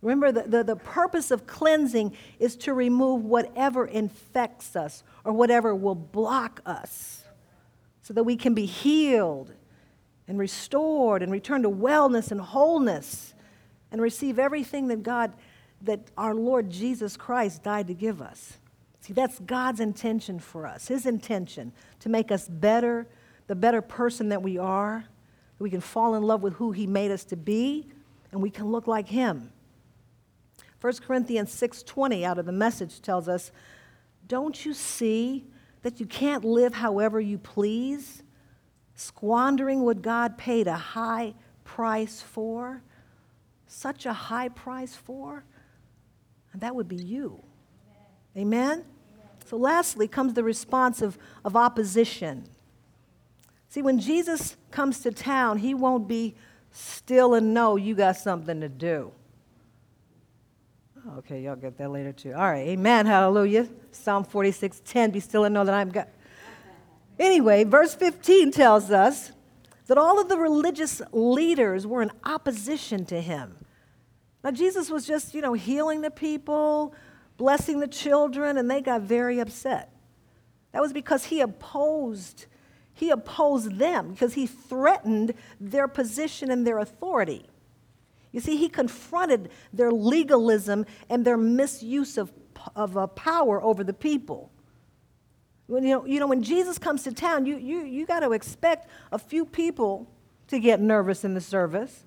Remember, 0.02 0.32
the, 0.32 0.42
the, 0.48 0.64
the, 0.64 0.76
purpose 0.76 1.30
of 1.30 1.46
cleansing 1.46 2.16
is 2.38 2.56
to 2.56 2.72
remove 2.72 3.24
whatever 3.24 3.84
infects 3.84 4.74
us 4.74 5.04
or 5.24 5.32
whatever 5.32 5.74
will 5.74 5.94
block 5.94 6.62
us 6.64 7.24
so 8.00 8.14
that 8.14 8.24
we 8.24 8.34
can 8.34 8.54
be 8.54 8.64
healed 8.64 9.52
and 10.26 10.38
restored 10.38 11.22
and 11.22 11.30
return 11.30 11.62
to 11.62 11.70
wellness 11.70 12.30
and 12.30 12.40
wholeness 12.40 13.34
and 13.92 14.00
receive 14.00 14.38
everything 14.38 14.88
that 14.88 15.02
God, 15.02 15.34
that 15.82 16.00
our 16.16 16.34
Lord 16.34 16.70
Jesus 16.70 17.16
Christ 17.16 17.62
died 17.62 17.88
to 17.88 17.94
give 17.94 18.22
us. 18.22 18.56
See, 19.00 19.12
that's 19.14 19.38
God's 19.40 19.80
intention 19.80 20.38
for 20.38 20.66
us, 20.66 20.88
His 20.88 21.06
intention 21.06 21.72
to 22.00 22.08
make 22.08 22.30
us 22.30 22.48
better, 22.48 23.06
the 23.46 23.54
better 23.54 23.80
person 23.80 24.28
that 24.28 24.42
we 24.42 24.58
are. 24.58 25.04
We 25.58 25.70
can 25.70 25.80
fall 25.80 26.14
in 26.14 26.22
love 26.22 26.42
with 26.42 26.54
who 26.54 26.72
He 26.72 26.86
made 26.86 27.10
us 27.10 27.24
to 27.26 27.36
be, 27.36 27.88
and 28.32 28.40
we 28.40 28.50
can 28.50 28.70
look 28.70 28.86
like 28.86 29.08
Him. 29.08 29.52
1 30.80 30.92
Corinthians 31.02 31.50
6:20 31.54 32.24
out 32.24 32.38
of 32.38 32.46
the 32.46 32.52
message 32.52 33.00
tells 33.00 33.28
us, 33.28 33.50
"Don't 34.26 34.64
you 34.64 34.72
see 34.72 35.46
that 35.82 36.00
you 36.00 36.06
can't 36.06 36.44
live 36.44 36.74
however 36.74 37.20
you 37.20 37.38
please, 37.38 38.22
squandering 38.94 39.82
what 39.82 40.02
God 40.02 40.36
paid 40.36 40.66
a 40.66 40.76
high 40.76 41.34
price 41.64 42.20
for? 42.20 42.82
Such 43.66 44.04
a 44.04 44.12
high 44.12 44.48
price 44.48 44.94
for? 44.94 45.44
And 46.52 46.60
that 46.60 46.74
would 46.74 46.88
be 46.88 46.96
you. 46.96 47.42
Amen? 48.36 48.84
So, 49.46 49.56
lastly, 49.56 50.06
comes 50.06 50.34
the 50.34 50.44
response 50.44 51.02
of, 51.02 51.18
of 51.44 51.56
opposition. 51.56 52.44
See, 53.68 53.82
when 53.82 53.98
Jesus 53.98 54.56
comes 54.70 55.00
to 55.00 55.10
town, 55.10 55.58
he 55.58 55.74
won't 55.74 56.06
be 56.06 56.34
still 56.72 57.34
and 57.34 57.52
know 57.52 57.76
you 57.76 57.94
got 57.94 58.16
something 58.16 58.60
to 58.60 58.68
do. 58.68 59.12
Oh, 61.06 61.18
okay, 61.18 61.40
y'all 61.40 61.56
get 61.56 61.78
that 61.78 61.90
later 61.90 62.12
too. 62.12 62.32
All 62.32 62.50
right, 62.50 62.68
amen, 62.68 63.06
hallelujah. 63.06 63.68
Psalm 63.90 64.24
46 64.24 64.82
10, 64.84 65.10
be 65.10 65.20
still 65.20 65.44
and 65.44 65.54
know 65.54 65.64
that 65.64 65.74
I'm 65.74 65.88
God. 65.88 66.06
Anyway, 67.18 67.64
verse 67.64 67.94
15 67.94 68.50
tells 68.50 68.90
us 68.90 69.32
that 69.86 69.98
all 69.98 70.20
of 70.20 70.28
the 70.28 70.38
religious 70.38 71.02
leaders 71.12 71.86
were 71.86 72.02
in 72.02 72.10
opposition 72.24 73.04
to 73.06 73.20
him. 73.20 73.56
Now, 74.42 74.50
Jesus 74.50 74.90
was 74.90 75.06
just, 75.06 75.34
you 75.34 75.40
know, 75.40 75.52
healing 75.52 76.00
the 76.00 76.10
people, 76.10 76.94
blessing 77.40 77.80
the 77.80 77.88
children, 77.88 78.58
and 78.58 78.70
they 78.70 78.82
got 78.82 79.00
very 79.00 79.38
upset. 79.38 79.90
That 80.72 80.82
was 80.82 80.92
because 80.92 81.24
he 81.24 81.40
opposed, 81.40 82.44
he 82.92 83.08
opposed 83.08 83.78
them, 83.78 84.10
because 84.10 84.34
he 84.34 84.46
threatened 84.46 85.32
their 85.58 85.88
position 85.88 86.50
and 86.50 86.66
their 86.66 86.78
authority. 86.78 87.46
You 88.30 88.40
see, 88.40 88.58
he 88.58 88.68
confronted 88.68 89.48
their 89.72 89.90
legalism 89.90 90.84
and 91.08 91.24
their 91.24 91.38
misuse 91.38 92.18
of, 92.18 92.30
of 92.76 92.98
uh, 92.98 93.06
power 93.06 93.62
over 93.62 93.82
the 93.82 93.94
people. 93.94 94.52
When, 95.66 95.82
you, 95.82 95.94
know, 95.94 96.04
you 96.04 96.20
know, 96.20 96.26
when 96.26 96.42
Jesus 96.42 96.76
comes 96.76 97.04
to 97.04 97.12
town, 97.12 97.46
you, 97.46 97.56
you, 97.56 97.84
you 97.84 98.04
got 98.04 98.20
to 98.20 98.32
expect 98.32 98.86
a 99.12 99.18
few 99.18 99.46
people 99.46 100.12
to 100.48 100.58
get 100.58 100.78
nervous 100.78 101.24
in 101.24 101.32
the 101.32 101.40
service. 101.40 102.04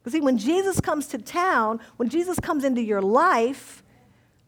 Because, 0.00 0.14
see, 0.14 0.22
when 0.22 0.38
Jesus 0.38 0.80
comes 0.80 1.06
to 1.08 1.18
town, 1.18 1.80
when 1.98 2.08
Jesus 2.08 2.40
comes 2.40 2.64
into 2.64 2.80
your 2.80 3.02
life, 3.02 3.82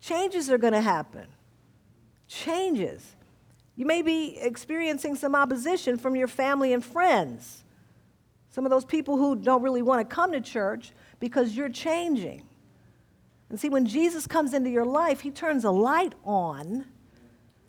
changes 0.01 0.51
are 0.51 0.59
going 0.59 0.73
to 0.73 0.81
happen. 0.81 1.27
Changes. 2.29 3.17
You 3.77 3.87
may 3.87 4.03
be 4.03 4.37
experiencing 4.39 5.15
some 5.15 5.35
opposition 5.35 5.97
from 5.97 6.17
your 6.17 6.29
family 6.29 6.73
and 6.73 6.85
friends. 6.85 7.65
Some 8.51 8.67
of 8.67 8.71
those 8.71 8.85
people 8.85 9.17
who 9.17 9.37
don't 9.37 9.63
really 9.63 9.83
want 9.83 10.09
to 10.09 10.15
come 10.15 10.33
to 10.33 10.41
church 10.41 10.93
because 11.19 11.57
you're 11.57 11.69
changing. 11.69 12.43
And 13.49 13.59
see, 13.59 13.69
when 13.69 13.87
Jesus 13.87 14.27
comes 14.27 14.55
into 14.55 14.71
your 14.71 14.85
life, 14.85 15.21
he 15.21 15.31
turns 15.31 15.65
a 15.65 15.71
light 15.71 16.15
on 16.25 16.87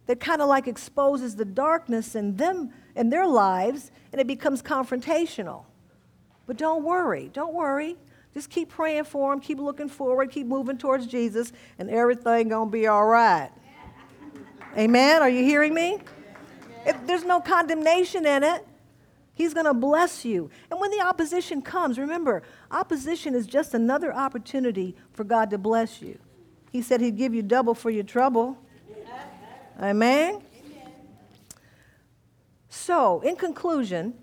that 0.06 0.20
kind 0.20 0.42
of 0.42 0.48
like 0.48 0.68
exposes 0.68 1.36
the 1.36 1.46
darkness 1.46 2.16
in 2.16 2.36
them 2.36 2.72
in 2.96 3.10
their 3.10 3.28
lives 3.28 3.92
and 4.12 4.20
it 4.20 4.28
becomes 4.28 4.62
confrontational. 4.62 5.66
But 6.46 6.58
don't 6.58 6.84
worry, 6.84 7.30
don't 7.32 7.54
worry. 7.54 7.96
Just 8.34 8.50
keep 8.50 8.70
praying 8.70 9.04
for 9.06 9.32
them, 9.32 9.42
keep 9.42 9.60
looking 9.60 9.90
forward, 9.90 10.32
keep 10.32 10.48
moving 10.48 10.78
towards 10.78 11.06
Jesus, 11.06 11.52
and 11.78 11.90
everything 11.90 12.50
gonna 12.50 12.70
be 12.70 12.88
all 12.88 13.06
right. 13.06 13.50
Amen. 14.78 15.22
Are 15.22 15.30
you 15.30 15.44
hearing 15.44 15.74
me? 15.74 16.00
If 16.86 16.96
there's 17.06 17.26
no 17.26 17.42
condemnation 17.42 18.26
in 18.26 18.44
it. 18.44 18.66
He's 19.34 19.54
going 19.54 19.66
to 19.66 19.74
bless 19.74 20.24
you. 20.24 20.50
And 20.70 20.80
when 20.80 20.92
the 20.92 21.02
opposition 21.02 21.62
comes, 21.62 21.98
remember, 21.98 22.44
opposition 22.70 23.34
is 23.34 23.48
just 23.48 23.74
another 23.74 24.14
opportunity 24.14 24.96
for 25.14 25.24
God 25.24 25.50
to 25.50 25.58
bless 25.58 26.02
you. 26.02 26.20
He 26.72 26.82
said 26.82 27.02
He'd 27.02 27.18
give 27.18 27.34
you 27.34 27.42
double 27.42 27.74
for 27.74 27.90
your 27.90 28.04
trouble. 28.04 28.58
Amen? 29.80 30.36
Amen? 30.36 30.42
So, 32.70 33.22
in 33.22 33.36
conclusion, 33.36 34.14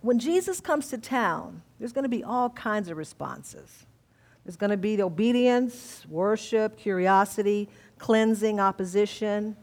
when 0.00 0.18
Jesus 0.18 0.60
comes 0.60 0.88
to 0.88 0.98
town, 0.98 1.62
there's 1.78 1.92
going 1.92 2.04
to 2.04 2.08
be 2.08 2.22
all 2.22 2.50
kinds 2.50 2.88
of 2.88 2.96
responses. 2.96 3.86
There's 4.44 4.56
going 4.56 4.70
to 4.70 4.76
be 4.76 5.02
obedience, 5.02 6.04
worship, 6.08 6.76
curiosity, 6.76 7.68
cleansing, 7.98 8.60
opposition, 8.60 9.56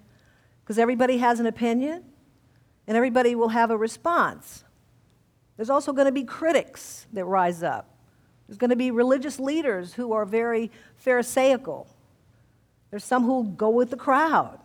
because 0.63 0.77
everybody 0.77 1.17
has 1.17 1.39
an 1.39 1.45
opinion 1.45 2.03
and 2.87 2.97
everybody 2.97 3.35
will 3.35 3.49
have 3.49 3.71
a 3.71 3.77
response. 3.77 4.63
There's 5.55 5.69
also 5.69 5.93
going 5.93 6.07
to 6.07 6.11
be 6.11 6.23
critics 6.23 7.07
that 7.13 7.25
rise 7.25 7.63
up. 7.63 7.95
There's 8.47 8.57
going 8.57 8.71
to 8.71 8.75
be 8.75 8.91
religious 8.91 9.39
leaders 9.39 9.93
who 9.93 10.11
are 10.11 10.25
very 10.25 10.71
Pharisaical. 10.97 11.87
There's 12.91 13.05
some 13.05 13.23
who 13.23 13.45
go 13.55 13.69
with 13.69 13.89
the 13.89 13.97
crowd. 13.97 14.59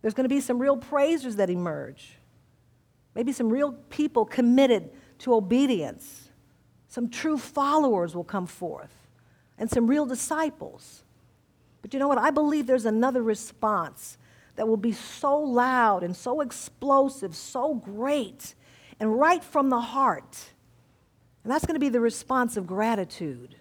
There's 0.00 0.14
going 0.14 0.24
to 0.24 0.34
be 0.34 0.40
some 0.40 0.58
real 0.58 0.76
praisers 0.76 1.36
that 1.36 1.50
emerge. 1.50 2.16
Maybe 3.14 3.32
some 3.32 3.50
real 3.50 3.72
people 3.90 4.24
committed 4.24 4.90
to 5.18 5.34
obedience. 5.34 6.30
Some 6.88 7.08
true 7.08 7.38
followers 7.38 8.14
will 8.14 8.24
come 8.24 8.46
forth, 8.46 8.94
and 9.58 9.70
some 9.70 9.86
real 9.86 10.06
disciples. 10.06 11.04
But 11.80 11.92
you 11.92 12.00
know 12.00 12.08
what? 12.08 12.18
I 12.18 12.30
believe 12.30 12.66
there's 12.66 12.86
another 12.86 13.22
response 13.22 14.18
that 14.56 14.68
will 14.68 14.76
be 14.76 14.92
so 14.92 15.38
loud 15.38 16.02
and 16.02 16.14
so 16.14 16.40
explosive, 16.40 17.34
so 17.34 17.74
great, 17.74 18.54
and 19.00 19.18
right 19.18 19.42
from 19.42 19.70
the 19.70 19.80
heart. 19.80 20.38
And 21.42 21.52
that's 21.52 21.66
going 21.66 21.74
to 21.74 21.80
be 21.80 21.88
the 21.88 22.00
response 22.00 22.56
of 22.56 22.66
gratitude. 22.66 23.56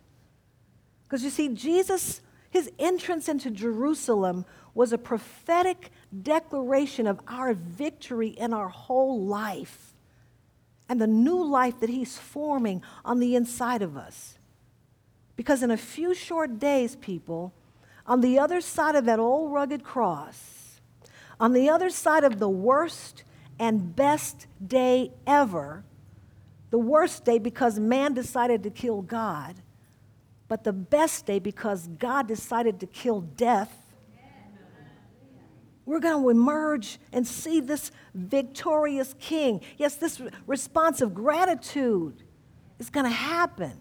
Because 1.04 1.24
you 1.24 1.30
see, 1.30 1.50
Jesus, 1.50 2.22
his 2.52 2.72
entrance 2.78 3.28
into 3.28 3.50
Jerusalem 3.50 4.46
was 4.76 4.94
a 4.94 4.98
prophetic 5.00 5.90
declaration 6.22 7.08
of 7.08 7.20
our 7.28 7.54
victory 7.54 8.30
in 8.30 8.54
our 8.54 8.70
whole 8.70 9.26
life 9.26 9.96
and 10.88 11.02
the 11.02 11.08
new 11.08 11.44
life 11.44 11.80
that 11.80 11.90
he's 11.90 12.18
forming 12.18 12.84
on 13.04 13.20
the 13.20 13.36
inside 13.36 13.82
of 13.82 13.98
us. 13.98 14.38
Because 15.36 15.64
in 15.64 15.72
a 15.72 15.78
few 15.78 16.14
short 16.14 16.60
days, 16.60 16.96
people, 16.98 17.54
on 18.06 18.22
the 18.22 18.38
other 18.38 18.62
side 18.62 18.96
of 18.96 19.06
that 19.06 19.18
old 19.18 19.52
rugged 19.52 19.84
cross, 19.84 20.82
on 21.40 21.54
the 21.54 21.70
other 21.70 21.90
side 21.90 22.24
of 22.24 22.38
the 22.38 22.50
worst 22.50 23.24
and 23.62 23.96
best 23.96 24.48
day 24.66 25.12
ever. 25.28 25.84
The 26.72 26.80
worst 26.80 27.26
day 27.26 27.38
because 27.38 27.80
man 27.80 28.14
decided 28.14 28.64
to 28.64 28.72
kill 28.72 29.04
God, 29.04 29.56
but 30.52 30.66
the 30.66 30.74
best 30.74 31.26
day 31.26 31.40
because 31.40 31.88
God 31.98 32.28
decided 32.28 32.82
to 32.82 32.86
kill 32.86 33.22
death. 33.22 33.74
We're 35.86 36.02
going 36.02 36.24
to 36.24 36.30
emerge 36.30 37.00
and 37.14 37.26
see 37.26 37.62
this 37.62 37.90
victorious 38.14 39.16
king. 39.18 39.62
Yes, 39.78 39.96
this 39.96 40.22
response 40.48 41.00
of 41.00 41.14
gratitude 41.14 42.24
is 42.80 42.90
going 42.90 43.06
to 43.06 43.14
happen 43.14 43.80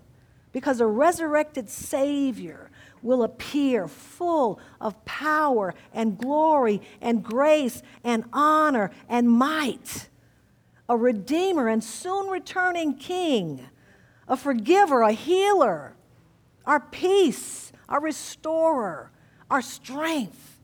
because 0.53 0.81
a 0.81 0.87
resurrected 0.87 1.69
Savior 1.69 2.71
will 3.03 3.25
appear 3.25 3.89
full 3.89 4.61
of 4.81 5.05
power 5.05 5.75
and 5.93 6.17
glory 6.17 6.83
and 7.01 7.25
grace 7.25 7.83
and 8.05 8.23
honor 8.33 8.93
and 9.09 9.29
might. 9.29 10.09
A 10.89 10.97
redeemer 10.97 11.67
and 11.67 11.83
soon 11.83 12.29
returning 12.29 12.95
king, 12.95 13.67
a 14.29 14.37
forgiver, 14.37 15.03
a 15.03 15.11
healer, 15.11 15.97
our 16.71 16.79
peace, 16.79 17.73
our 17.89 18.01
restorer, 18.01 19.11
our 19.51 19.61
strength. 19.61 20.61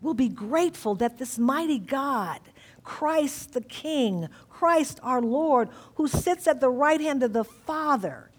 We'll 0.00 0.14
be 0.14 0.30
grateful 0.30 0.94
that 0.94 1.18
this 1.18 1.38
mighty 1.38 1.78
God, 1.78 2.40
Christ 2.82 3.52
the 3.52 3.60
King, 3.60 4.30
Christ 4.48 4.98
our 5.02 5.20
Lord, 5.20 5.68
who 5.96 6.08
sits 6.08 6.46
at 6.46 6.62
the 6.62 6.70
right 6.70 6.98
hand 6.98 7.22
of 7.22 7.34
the 7.34 7.44
Father, 7.44 8.30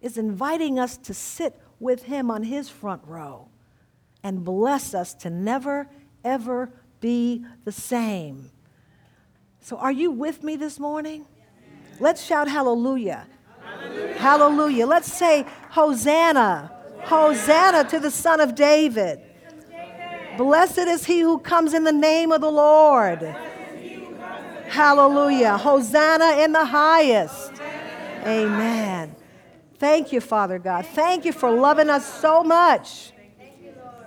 is 0.00 0.16
inviting 0.16 0.78
us 0.78 0.96
to 0.98 1.12
sit 1.12 1.60
with 1.80 2.04
him 2.04 2.30
on 2.30 2.44
his 2.44 2.68
front 2.68 3.02
row 3.04 3.48
and 4.22 4.44
bless 4.44 4.94
us 4.94 5.12
to 5.14 5.28
never, 5.28 5.88
ever 6.22 6.70
be 7.00 7.44
the 7.64 7.72
same. 7.72 8.52
So, 9.60 9.76
are 9.76 9.90
you 9.90 10.12
with 10.12 10.44
me 10.44 10.54
this 10.54 10.78
morning? 10.78 11.26
Let's 11.98 12.22
shout 12.24 12.46
hallelujah. 12.46 13.26
Hallelujah. 13.60 14.14
hallelujah. 14.18 14.86
Let's 14.86 15.12
say 15.12 15.44
Hosanna. 15.76 16.72
Hosanna 17.00 17.84
to 17.90 18.00
the 18.00 18.10
Son 18.10 18.40
of 18.40 18.54
David. 18.54 19.20
Blessed 20.38 20.78
is 20.78 21.04
he 21.04 21.20
who 21.20 21.38
comes 21.38 21.74
in 21.74 21.84
the 21.84 21.92
name 21.92 22.32
of 22.32 22.40
the 22.40 22.50
Lord. 22.50 23.20
Hallelujah. 24.68 25.58
Hosanna 25.58 26.42
in 26.42 26.52
the 26.52 26.64
highest. 26.64 27.52
Amen. 28.24 29.14
Thank 29.78 30.14
you, 30.14 30.22
Father 30.22 30.58
God. 30.58 30.86
Thank 30.86 31.26
you 31.26 31.32
for 31.32 31.50
loving 31.50 31.90
us 31.90 32.06
so 32.22 32.42
much. 32.42 33.12
Thank 33.38 33.62
you 33.62 33.74
Lord. 33.76 34.06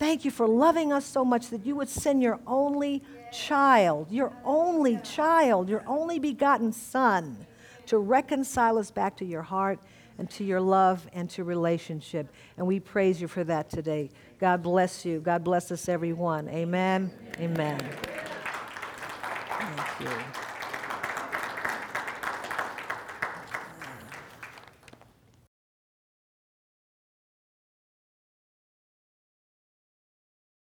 Thank 0.00 0.24
you 0.24 0.32
for 0.32 0.48
loving 0.48 0.92
us 0.92 1.04
so 1.04 1.24
much 1.24 1.48
that 1.50 1.64
you 1.64 1.76
would 1.76 1.88
send 1.88 2.24
your 2.24 2.40
only 2.44 3.04
child, 3.32 4.10
your 4.10 4.32
only 4.44 4.98
child, 5.04 5.68
your 5.68 5.84
only 5.86 6.18
begotten 6.18 6.72
Son 6.72 7.46
to 7.86 7.98
reconcile 7.98 8.78
us 8.78 8.90
back 8.90 9.16
to 9.18 9.24
your 9.24 9.42
heart 9.42 9.78
and 10.18 10.30
to 10.30 10.44
your 10.44 10.60
love 10.60 11.06
and 11.12 11.28
to 11.30 11.44
relationship. 11.44 12.28
And 12.56 12.66
we 12.66 12.80
praise 12.80 13.20
you 13.20 13.28
for 13.28 13.44
that 13.44 13.70
today. 13.70 14.10
God 14.38 14.62
bless 14.62 15.04
you. 15.04 15.20
God 15.20 15.44
bless 15.44 15.72
us, 15.72 15.88
everyone. 15.88 16.48
Amen. 16.48 17.10
Amen. 17.38 17.80
Thank 19.58 20.00
you. 20.00 20.53